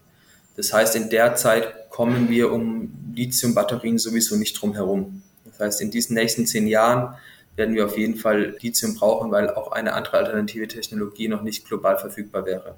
Das 0.56 0.72
heißt, 0.72 0.96
in 0.96 1.10
der 1.10 1.36
Zeit 1.36 1.90
kommen 1.90 2.30
wir 2.30 2.50
um 2.50 2.90
Lithium-Batterien 3.14 3.98
sowieso 3.98 4.36
nicht 4.36 4.54
drum 4.54 4.72
herum. 4.72 5.22
Das 5.44 5.60
heißt, 5.60 5.82
in 5.82 5.90
diesen 5.90 6.14
nächsten 6.14 6.46
zehn 6.46 6.66
Jahren 6.66 7.16
werden 7.54 7.74
wir 7.74 7.84
auf 7.84 7.98
jeden 7.98 8.16
Fall 8.16 8.56
Lithium 8.60 8.94
brauchen, 8.94 9.30
weil 9.30 9.50
auch 9.50 9.72
eine 9.72 9.92
andere 9.92 10.16
alternative 10.16 10.68
Technologie 10.68 11.28
noch 11.28 11.42
nicht 11.42 11.66
global 11.66 11.98
verfügbar 11.98 12.46
wäre. 12.46 12.76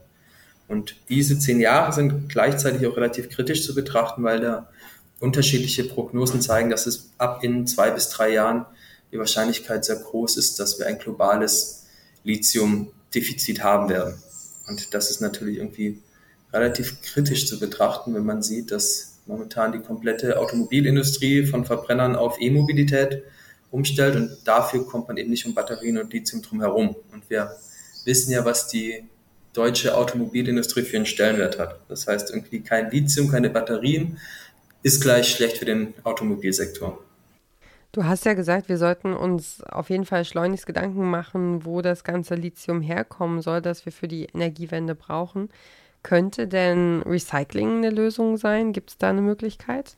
Und 0.71 0.95
diese 1.09 1.37
zehn 1.37 1.59
Jahre 1.59 1.93
sind 1.93 2.29
gleichzeitig 2.29 2.87
auch 2.87 2.97
relativ 2.97 3.29
kritisch 3.29 3.67
zu 3.67 3.75
betrachten, 3.75 4.23
weil 4.23 4.39
da 4.39 4.69
unterschiedliche 5.19 5.83
Prognosen 5.83 6.41
zeigen, 6.41 6.71
dass 6.71 6.87
es 6.87 7.11
ab 7.19 7.43
in 7.43 7.67
zwei 7.67 7.91
bis 7.91 8.09
drei 8.09 8.31
Jahren 8.31 8.67
die 9.11 9.19
Wahrscheinlichkeit 9.19 9.85
sehr 9.85 9.97
groß 9.97 10.37
ist, 10.37 10.61
dass 10.61 10.79
wir 10.79 10.87
ein 10.87 11.01
globales 11.01 11.87
Lithiumdefizit 12.23 13.65
haben 13.65 13.89
werden. 13.89 14.15
Und 14.69 14.95
das 14.95 15.11
ist 15.11 15.21
natürlich 15.21 15.57
irgendwie 15.57 16.01
relativ 16.53 17.03
kritisch 17.03 17.49
zu 17.49 17.59
betrachten, 17.59 18.15
wenn 18.15 18.25
man 18.25 18.41
sieht, 18.41 18.71
dass 18.71 19.19
momentan 19.27 19.73
die 19.73 19.81
komplette 19.81 20.39
Automobilindustrie 20.39 21.47
von 21.47 21.65
Verbrennern 21.65 22.15
auf 22.15 22.41
E-Mobilität 22.41 23.25
umstellt 23.73 24.15
und 24.15 24.37
dafür 24.45 24.87
kommt 24.87 25.09
man 25.09 25.17
eben 25.17 25.31
nicht 25.31 25.47
um 25.47 25.55
Batterien 25.55 25.99
und 25.99 26.13
Lithium 26.13 26.43
drum 26.43 26.61
herum. 26.61 26.95
Und 27.11 27.29
wir 27.29 27.57
wissen 28.05 28.31
ja, 28.31 28.45
was 28.45 28.69
die 28.69 29.03
deutsche 29.53 29.97
Automobilindustrie 29.97 30.83
für 30.83 30.97
einen 30.97 31.07
Stellenwert 31.07 31.59
hat. 31.59 31.81
Das 31.89 32.07
heißt, 32.07 32.31
irgendwie 32.31 32.61
kein 32.61 32.91
Lithium, 32.91 33.29
keine 33.29 33.51
Batterien 33.51 34.19
ist 34.83 35.03
gleich 35.03 35.29
schlecht 35.29 35.59
für 35.59 35.65
den 35.65 35.95
Automobilsektor. 36.05 36.99
Du 37.93 38.05
hast 38.05 38.25
ja 38.25 38.35
gesagt, 38.35 38.69
wir 38.69 38.79
sollten 38.79 39.13
uns 39.13 39.63
auf 39.65 39.91
jeden 39.91 40.07
Fall 40.07 40.25
schleunigst 40.25 40.67
Gedanken 40.67 41.11
machen, 41.11 41.65
wo 41.65 41.83
das 41.83 42.05
ganze 42.05 42.37
Lithium 42.37 42.81
herkommen 42.81 43.43
soll, 43.43 43.61
das 43.61 43.85
wir 43.85 43.93
für 43.93 44.07
die 44.07 44.27
Energiewende 44.27 44.95
brauchen. 44.95 45.51
Könnte 46.05 46.47
denn 46.47 47.03
Recycling 47.03 47.79
eine 47.79 47.91
Lösung 47.91 48.37
sein? 48.37 48.73
Gibt 48.73 48.91
es 48.91 48.99
da 48.99 49.11
eine 49.11 49.23
Möglichkeit? 49.23 49.97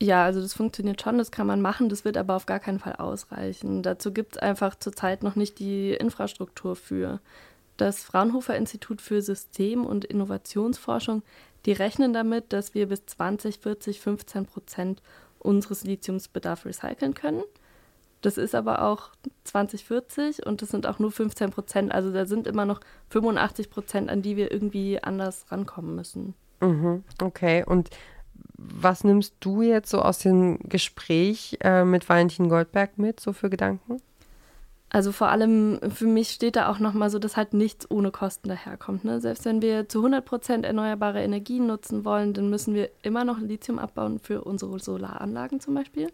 Ja, 0.00 0.24
also 0.24 0.40
das 0.40 0.54
funktioniert 0.54 1.00
schon, 1.00 1.18
das 1.18 1.30
kann 1.30 1.46
man 1.46 1.60
machen, 1.60 1.88
das 1.88 2.04
wird 2.04 2.16
aber 2.16 2.34
auf 2.34 2.46
gar 2.46 2.58
keinen 2.58 2.80
Fall 2.80 2.96
ausreichen. 2.96 3.82
Dazu 3.82 4.12
gibt 4.12 4.36
es 4.36 4.42
einfach 4.42 4.74
zurzeit 4.74 5.22
noch 5.22 5.36
nicht 5.36 5.58
die 5.58 5.92
Infrastruktur 5.92 6.74
für. 6.76 7.20
Das 7.76 8.02
Fraunhofer 8.02 8.56
Institut 8.56 9.00
für 9.00 9.20
System- 9.20 9.84
und 9.84 10.04
Innovationsforschung, 10.04 11.22
die 11.66 11.72
rechnen 11.72 12.12
damit, 12.12 12.52
dass 12.52 12.74
wir 12.74 12.88
bis 12.88 13.04
2040 13.06 14.00
15 14.00 14.46
Prozent 14.46 15.02
unseres 15.38 15.84
Lithiumsbedarfs 15.84 16.64
recyceln 16.64 17.14
können. 17.14 17.42
Das 18.22 18.38
ist 18.38 18.54
aber 18.54 18.82
auch 18.82 19.10
2040 19.44 20.46
und 20.46 20.62
das 20.62 20.70
sind 20.70 20.86
auch 20.86 20.98
nur 20.98 21.12
15 21.12 21.50
Prozent. 21.50 21.92
Also 21.92 22.10
da 22.10 22.24
sind 22.24 22.46
immer 22.46 22.64
noch 22.64 22.80
85 23.10 23.68
Prozent, 23.68 24.08
an 24.08 24.22
die 24.22 24.36
wir 24.36 24.50
irgendwie 24.50 25.02
anders 25.02 25.44
rankommen 25.50 25.94
müssen. 25.94 26.34
Mhm, 26.60 27.04
okay, 27.20 27.64
und 27.66 27.90
was 28.56 29.04
nimmst 29.04 29.34
du 29.40 29.60
jetzt 29.60 29.90
so 29.90 30.00
aus 30.00 30.20
dem 30.20 30.58
Gespräch 30.60 31.58
äh, 31.60 31.84
mit 31.84 32.08
Valentin 32.08 32.48
Goldberg 32.48 32.96
mit, 32.96 33.20
so 33.20 33.34
für 33.34 33.50
Gedanken? 33.50 34.00
Also 34.94 35.10
vor 35.10 35.26
allem 35.26 35.80
für 35.90 36.06
mich 36.06 36.28
steht 36.28 36.54
da 36.54 36.68
auch 36.68 36.78
nochmal 36.78 37.10
so, 37.10 37.18
dass 37.18 37.36
halt 37.36 37.52
nichts 37.52 37.90
ohne 37.90 38.12
Kosten 38.12 38.48
daherkommt. 38.48 39.04
Ne? 39.04 39.20
Selbst 39.20 39.44
wenn 39.44 39.60
wir 39.60 39.88
zu 39.88 39.98
100 39.98 40.24
Prozent 40.24 40.64
erneuerbare 40.64 41.20
Energien 41.20 41.66
nutzen 41.66 42.04
wollen, 42.04 42.32
dann 42.32 42.48
müssen 42.48 42.74
wir 42.74 42.90
immer 43.02 43.24
noch 43.24 43.40
Lithium 43.40 43.80
abbauen 43.80 44.20
für 44.20 44.44
unsere 44.44 44.78
Solaranlagen 44.78 45.58
zum 45.58 45.74
Beispiel. 45.74 46.12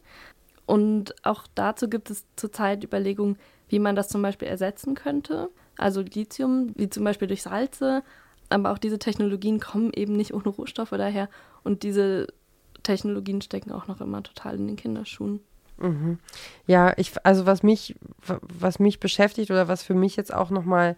Und 0.64 1.14
auch 1.26 1.46
dazu 1.54 1.90
gibt 1.90 2.08
es 2.08 2.24
zurzeit 2.36 2.82
Überlegungen, 2.82 3.36
wie 3.68 3.80
man 3.80 3.96
das 3.96 4.08
zum 4.08 4.22
Beispiel 4.22 4.48
ersetzen 4.48 4.94
könnte. 4.94 5.50
Also 5.76 6.00
Lithium, 6.00 6.72
wie 6.74 6.88
zum 6.88 7.04
Beispiel 7.04 7.28
durch 7.28 7.42
Salze. 7.42 8.02
Aber 8.48 8.72
auch 8.72 8.78
diese 8.78 8.98
Technologien 8.98 9.60
kommen 9.60 9.92
eben 9.92 10.16
nicht 10.16 10.32
ohne 10.32 10.48
Rohstoffe 10.48 10.88
daher. 10.88 11.28
Und 11.64 11.82
diese 11.82 12.28
Technologien 12.82 13.42
stecken 13.42 13.72
auch 13.72 13.88
noch 13.88 14.00
immer 14.00 14.22
total 14.22 14.54
in 14.54 14.68
den 14.68 14.76
Kinderschuhen. 14.76 15.40
Mhm. 15.80 16.18
Ja, 16.66 16.92
ich, 16.96 17.12
also 17.24 17.46
was 17.46 17.62
mich, 17.62 17.96
was 18.26 18.78
mich 18.78 19.00
beschäftigt 19.00 19.50
oder 19.50 19.68
was 19.68 19.82
für 19.82 19.94
mich 19.94 20.16
jetzt 20.16 20.32
auch 20.32 20.50
nochmal 20.50 20.96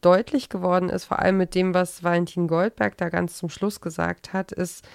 deutlich 0.00 0.48
geworden 0.48 0.88
ist, 0.88 1.04
vor 1.04 1.20
allem 1.20 1.38
mit 1.38 1.54
dem, 1.54 1.74
was 1.74 2.02
Valentin 2.02 2.48
Goldberg 2.48 2.96
da 2.96 3.08
ganz 3.08 3.38
zum 3.38 3.48
Schluss 3.48 3.80
gesagt 3.80 4.32
hat, 4.32 4.52
ist 4.52 4.86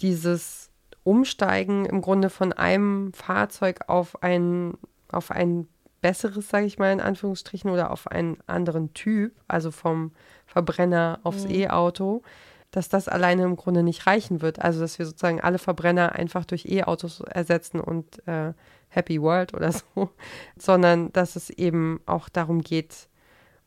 dieses 0.00 0.70
Umsteigen 1.04 1.84
im 1.84 2.00
Grunde 2.00 2.30
von 2.30 2.52
einem 2.52 3.12
Fahrzeug 3.12 3.80
auf 3.86 4.22
ein, 4.22 4.74
auf 5.12 5.30
ein 5.30 5.68
besseres, 6.00 6.48
sage 6.48 6.66
ich 6.66 6.78
mal 6.78 6.92
in 6.92 7.00
Anführungsstrichen, 7.00 7.70
oder 7.70 7.90
auf 7.90 8.08
einen 8.08 8.38
anderen 8.46 8.92
Typ, 8.94 9.32
also 9.46 9.70
vom 9.70 10.12
Verbrenner 10.46 11.20
aufs 11.22 11.44
mhm. 11.44 11.50
E-Auto, 11.50 12.22
dass 12.70 12.88
das 12.88 13.08
alleine 13.08 13.44
im 13.44 13.56
Grunde 13.56 13.82
nicht 13.82 14.06
reichen 14.06 14.42
wird. 14.42 14.60
Also 14.60 14.80
dass 14.80 14.98
wir 14.98 15.06
sozusagen 15.06 15.40
alle 15.40 15.58
Verbrenner 15.58 16.12
einfach 16.12 16.44
durch 16.44 16.66
E-Autos 16.66 17.20
ersetzen 17.20 17.80
und 17.80 18.26
äh, 18.26 18.52
Happy 18.96 19.20
World 19.20 19.54
oder 19.54 19.70
so, 19.72 20.10
sondern 20.58 21.12
dass 21.12 21.36
es 21.36 21.50
eben 21.50 22.00
auch 22.06 22.28
darum 22.28 22.62
geht, 22.62 23.08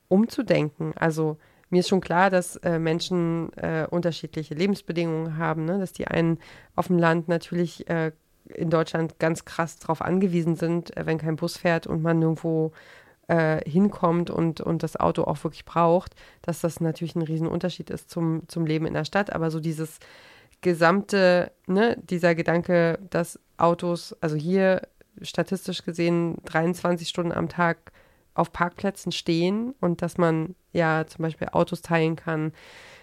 umzudenken. 0.09 0.93
Also 0.95 1.37
mir 1.69 1.81
ist 1.81 1.87
schon 1.87 2.01
klar, 2.01 2.29
dass 2.29 2.55
äh, 2.57 2.79
Menschen 2.79 3.53
äh, 3.53 3.85
unterschiedliche 3.89 4.55
Lebensbedingungen 4.55 5.37
haben, 5.37 5.65
ne? 5.65 5.77
dass 5.77 5.93
die 5.93 6.07
einen 6.07 6.39
auf 6.75 6.87
dem 6.87 6.97
Land 6.97 7.27
natürlich 7.27 7.87
äh, 7.89 8.11
in 8.45 8.71
Deutschland 8.71 9.19
ganz 9.19 9.45
krass 9.45 9.77
darauf 9.77 10.01
angewiesen 10.01 10.55
sind, 10.55 10.97
äh, 10.97 11.05
wenn 11.05 11.19
kein 11.19 11.35
Bus 11.35 11.57
fährt 11.57 11.85
und 11.85 12.01
man 12.01 12.17
nirgendwo 12.17 12.71
äh, 13.27 13.61
hinkommt 13.69 14.31
und, 14.31 14.61
und 14.61 14.81
das 14.81 14.95
Auto 14.95 15.25
auch 15.25 15.43
wirklich 15.43 15.63
braucht, 15.65 16.15
dass 16.41 16.61
das 16.61 16.81
natürlich 16.81 17.15
ein 17.15 17.21
Riesenunterschied 17.21 17.91
ist 17.91 18.09
zum, 18.09 18.41
zum 18.47 18.65
Leben 18.65 18.87
in 18.87 18.95
der 18.95 19.05
Stadt. 19.05 19.31
Aber 19.31 19.51
so 19.51 19.59
dieses 19.59 19.99
gesamte, 20.61 21.51
ne, 21.67 21.97
dieser 22.01 22.33
Gedanke, 22.33 22.97
dass 23.11 23.39
Autos, 23.57 24.15
also 24.21 24.35
hier 24.35 24.81
statistisch 25.21 25.83
gesehen 25.83 26.37
23 26.45 27.07
Stunden 27.07 27.31
am 27.31 27.49
Tag 27.49 27.91
auf 28.33 28.51
Parkplätzen 28.53 29.11
stehen 29.11 29.75
und 29.81 30.01
dass 30.01 30.17
man 30.17 30.55
ja 30.71 31.05
zum 31.07 31.23
Beispiel 31.23 31.49
Autos 31.51 31.81
teilen 31.81 32.15
kann, 32.15 32.53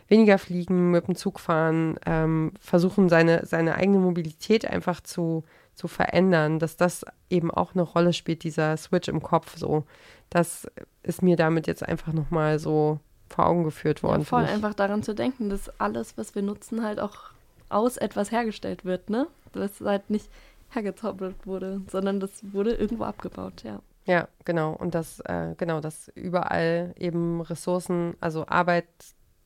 weniger 0.09 0.38
fliegen, 0.38 0.90
mit 0.90 1.09
dem 1.09 1.16
Zug 1.16 1.40
fahren, 1.40 1.98
ähm, 2.07 2.52
versuchen 2.61 3.09
seine, 3.09 3.44
seine 3.44 3.74
eigene 3.74 3.98
Mobilität 3.98 4.68
einfach 4.68 5.00
zu, 5.00 5.44
zu 5.74 5.88
verändern, 5.88 6.59
dass 6.59 6.76
das 6.76 7.05
eben 7.29 7.50
auch 7.50 7.74
eine 7.74 7.83
Rolle 7.83 8.12
spielt, 8.12 8.44
dieser 8.44 8.76
Switch 8.76 9.09
im 9.09 9.22
Kopf 9.22 9.57
so. 9.57 9.85
Das 10.31 10.66
ist 11.02 11.22
mir 11.22 11.37
damit 11.37 11.66
jetzt 11.66 11.87
einfach 11.87 12.12
nochmal 12.12 12.59
so 12.59 13.00
vor 13.29 13.46
Augen 13.46 13.64
geführt 13.64 14.02
worden. 14.02 14.22
Ja, 14.22 14.26
voll 14.26 14.44
einfach 14.44 14.74
daran 14.74 15.02
zu 15.02 15.14
denken, 15.14 15.50
dass 15.50 15.68
alles, 15.81 16.16
was 16.16 16.35
wir 16.35 16.42
nutzen, 16.42 16.85
halt 16.85 17.00
auch 17.00 17.31
aus 17.68 17.96
etwas 17.96 18.31
hergestellt 18.31 18.85
wird, 18.85 19.11
ne? 19.11 19.26
Dass 19.52 19.81
halt 19.81 20.09
nicht 20.11 20.29
hergezaubert 20.77 21.47
wurde, 21.47 21.83
sondern 21.91 22.21
das 22.21 22.31
wurde 22.53 22.73
irgendwo 22.73 23.05
abgebaut, 23.05 23.65
ja. 23.65 23.81
Ja, 24.05 24.29
genau. 24.45 24.73
Und 24.73 24.95
dass, 24.95 25.19
äh, 25.21 25.55
genau, 25.59 25.81
dass 25.81 26.09
überall 26.15 26.95
eben 26.97 27.41
Ressourcen, 27.41 28.15
also 28.21 28.47
Arbeit, 28.47 28.87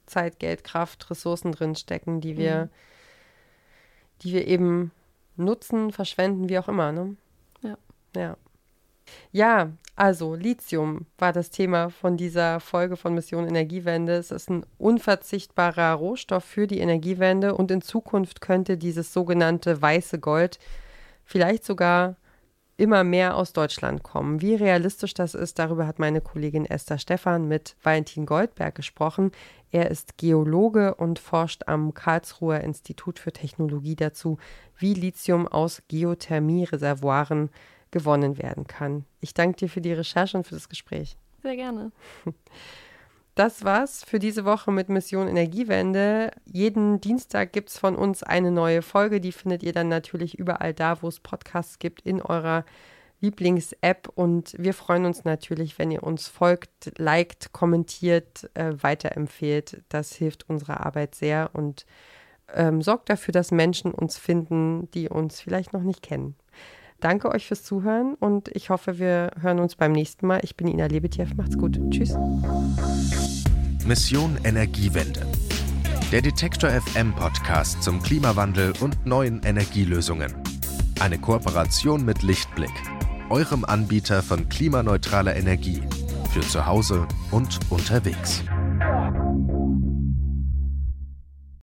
Zeit, 0.04 0.38
Geld, 0.38 0.64
Kraft, 0.64 1.10
Ressourcen 1.10 1.52
drinstecken, 1.52 2.20
die 2.20 2.36
wir, 2.36 2.64
mhm. 2.66 2.70
die 4.22 4.32
wir 4.34 4.46
eben 4.46 4.90
nutzen, 5.36 5.92
verschwenden, 5.92 6.50
wie 6.50 6.58
auch 6.58 6.68
immer, 6.68 6.92
ne? 6.92 7.16
Ja. 7.62 7.78
Ja. 8.14 8.36
Ja, 9.32 9.72
also 9.96 10.34
Lithium 10.34 11.06
war 11.18 11.32
das 11.32 11.50
Thema 11.50 11.90
von 11.90 12.16
dieser 12.16 12.60
Folge 12.60 12.96
von 12.96 13.14
Mission 13.14 13.48
Energiewende. 13.48 14.12
Es 14.12 14.30
ist 14.30 14.48
ein 14.50 14.64
unverzichtbarer 14.78 15.94
Rohstoff 15.94 16.44
für 16.44 16.66
die 16.66 16.78
Energiewende 16.78 17.54
und 17.54 17.70
in 17.70 17.82
Zukunft 17.82 18.40
könnte 18.40 18.76
dieses 18.76 19.12
sogenannte 19.12 19.82
weiße 19.82 20.20
Gold 20.20 20.58
vielleicht 21.30 21.64
sogar 21.64 22.16
immer 22.76 23.04
mehr 23.04 23.36
aus 23.36 23.52
Deutschland 23.52 24.02
kommen. 24.02 24.40
Wie 24.40 24.54
realistisch 24.54 25.14
das 25.14 25.34
ist, 25.34 25.58
darüber 25.58 25.86
hat 25.86 25.98
meine 25.98 26.20
Kollegin 26.20 26.64
Esther 26.64 26.98
Stephan 26.98 27.46
mit 27.46 27.76
Valentin 27.82 28.26
Goldberg 28.26 28.74
gesprochen. 28.74 29.30
Er 29.70 29.90
ist 29.90 30.16
Geologe 30.16 30.94
und 30.94 31.18
forscht 31.18 31.68
am 31.68 31.94
Karlsruher 31.94 32.60
Institut 32.62 33.18
für 33.18 33.32
Technologie 33.32 33.96
dazu, 33.96 34.38
wie 34.76 34.94
Lithium 34.94 35.46
aus 35.46 35.82
Geothermie-Reservoiren 35.88 37.50
gewonnen 37.90 38.38
werden 38.38 38.66
kann. 38.66 39.04
Ich 39.20 39.34
danke 39.34 39.58
dir 39.58 39.68
für 39.68 39.80
die 39.80 39.92
Recherche 39.92 40.38
und 40.38 40.46
für 40.46 40.54
das 40.54 40.68
Gespräch. 40.68 41.16
Sehr 41.42 41.56
gerne. 41.56 41.92
Das 43.34 43.64
war's 43.64 44.04
für 44.04 44.18
diese 44.18 44.44
Woche 44.44 44.72
mit 44.72 44.88
Mission 44.88 45.28
Energiewende. 45.28 46.30
Jeden 46.44 47.00
Dienstag 47.00 47.52
gibt 47.52 47.70
es 47.70 47.78
von 47.78 47.96
uns 47.96 48.22
eine 48.22 48.50
neue 48.50 48.82
Folge. 48.82 49.20
Die 49.20 49.32
findet 49.32 49.62
ihr 49.62 49.72
dann 49.72 49.88
natürlich 49.88 50.38
überall 50.38 50.74
da, 50.74 51.00
wo 51.02 51.08
es 51.08 51.20
Podcasts 51.20 51.78
gibt, 51.78 52.02
in 52.02 52.20
eurer 52.20 52.64
Lieblings-App. 53.20 54.08
Und 54.14 54.54
wir 54.58 54.74
freuen 54.74 55.06
uns 55.06 55.24
natürlich, 55.24 55.78
wenn 55.78 55.90
ihr 55.90 56.02
uns 56.02 56.28
folgt, 56.28 56.98
liked, 56.98 57.52
kommentiert, 57.52 58.50
äh, 58.54 58.72
weiterempfehlt. 58.82 59.82
Das 59.88 60.12
hilft 60.12 60.48
unserer 60.48 60.84
Arbeit 60.84 61.14
sehr 61.14 61.50
und 61.52 61.86
ähm, 62.52 62.82
sorgt 62.82 63.10
dafür, 63.10 63.32
dass 63.32 63.52
Menschen 63.52 63.92
uns 63.92 64.18
finden, 64.18 64.90
die 64.90 65.08
uns 65.08 65.40
vielleicht 65.40 65.72
noch 65.72 65.82
nicht 65.82 66.02
kennen. 66.02 66.34
Danke 67.00 67.30
euch 67.30 67.46
fürs 67.46 67.62
Zuhören 67.62 68.14
und 68.14 68.48
ich 68.54 68.68
hoffe, 68.68 68.98
wir 68.98 69.30
hören 69.40 69.58
uns 69.58 69.74
beim 69.74 69.92
nächsten 69.92 70.26
Mal. 70.26 70.40
Ich 70.42 70.56
bin 70.56 70.68
Ina 70.68 70.86
Lebetjew. 70.86 71.26
Macht's 71.36 71.56
gut. 71.56 71.80
Tschüss. 71.90 72.14
Mission 73.86 74.38
Energiewende. 74.44 75.26
Der 76.12 76.20
Detektor 76.20 76.70
FM 76.70 77.14
Podcast 77.14 77.82
zum 77.82 78.02
Klimawandel 78.02 78.74
und 78.80 79.06
neuen 79.06 79.42
Energielösungen. 79.42 80.34
Eine 81.00 81.18
Kooperation 81.18 82.04
mit 82.04 82.22
Lichtblick, 82.22 82.72
eurem 83.30 83.64
Anbieter 83.64 84.22
von 84.22 84.48
klimaneutraler 84.48 85.34
Energie 85.36 85.82
für 86.32 86.40
zu 86.40 86.66
Hause 86.66 87.08
und 87.30 87.58
unterwegs. 87.70 88.44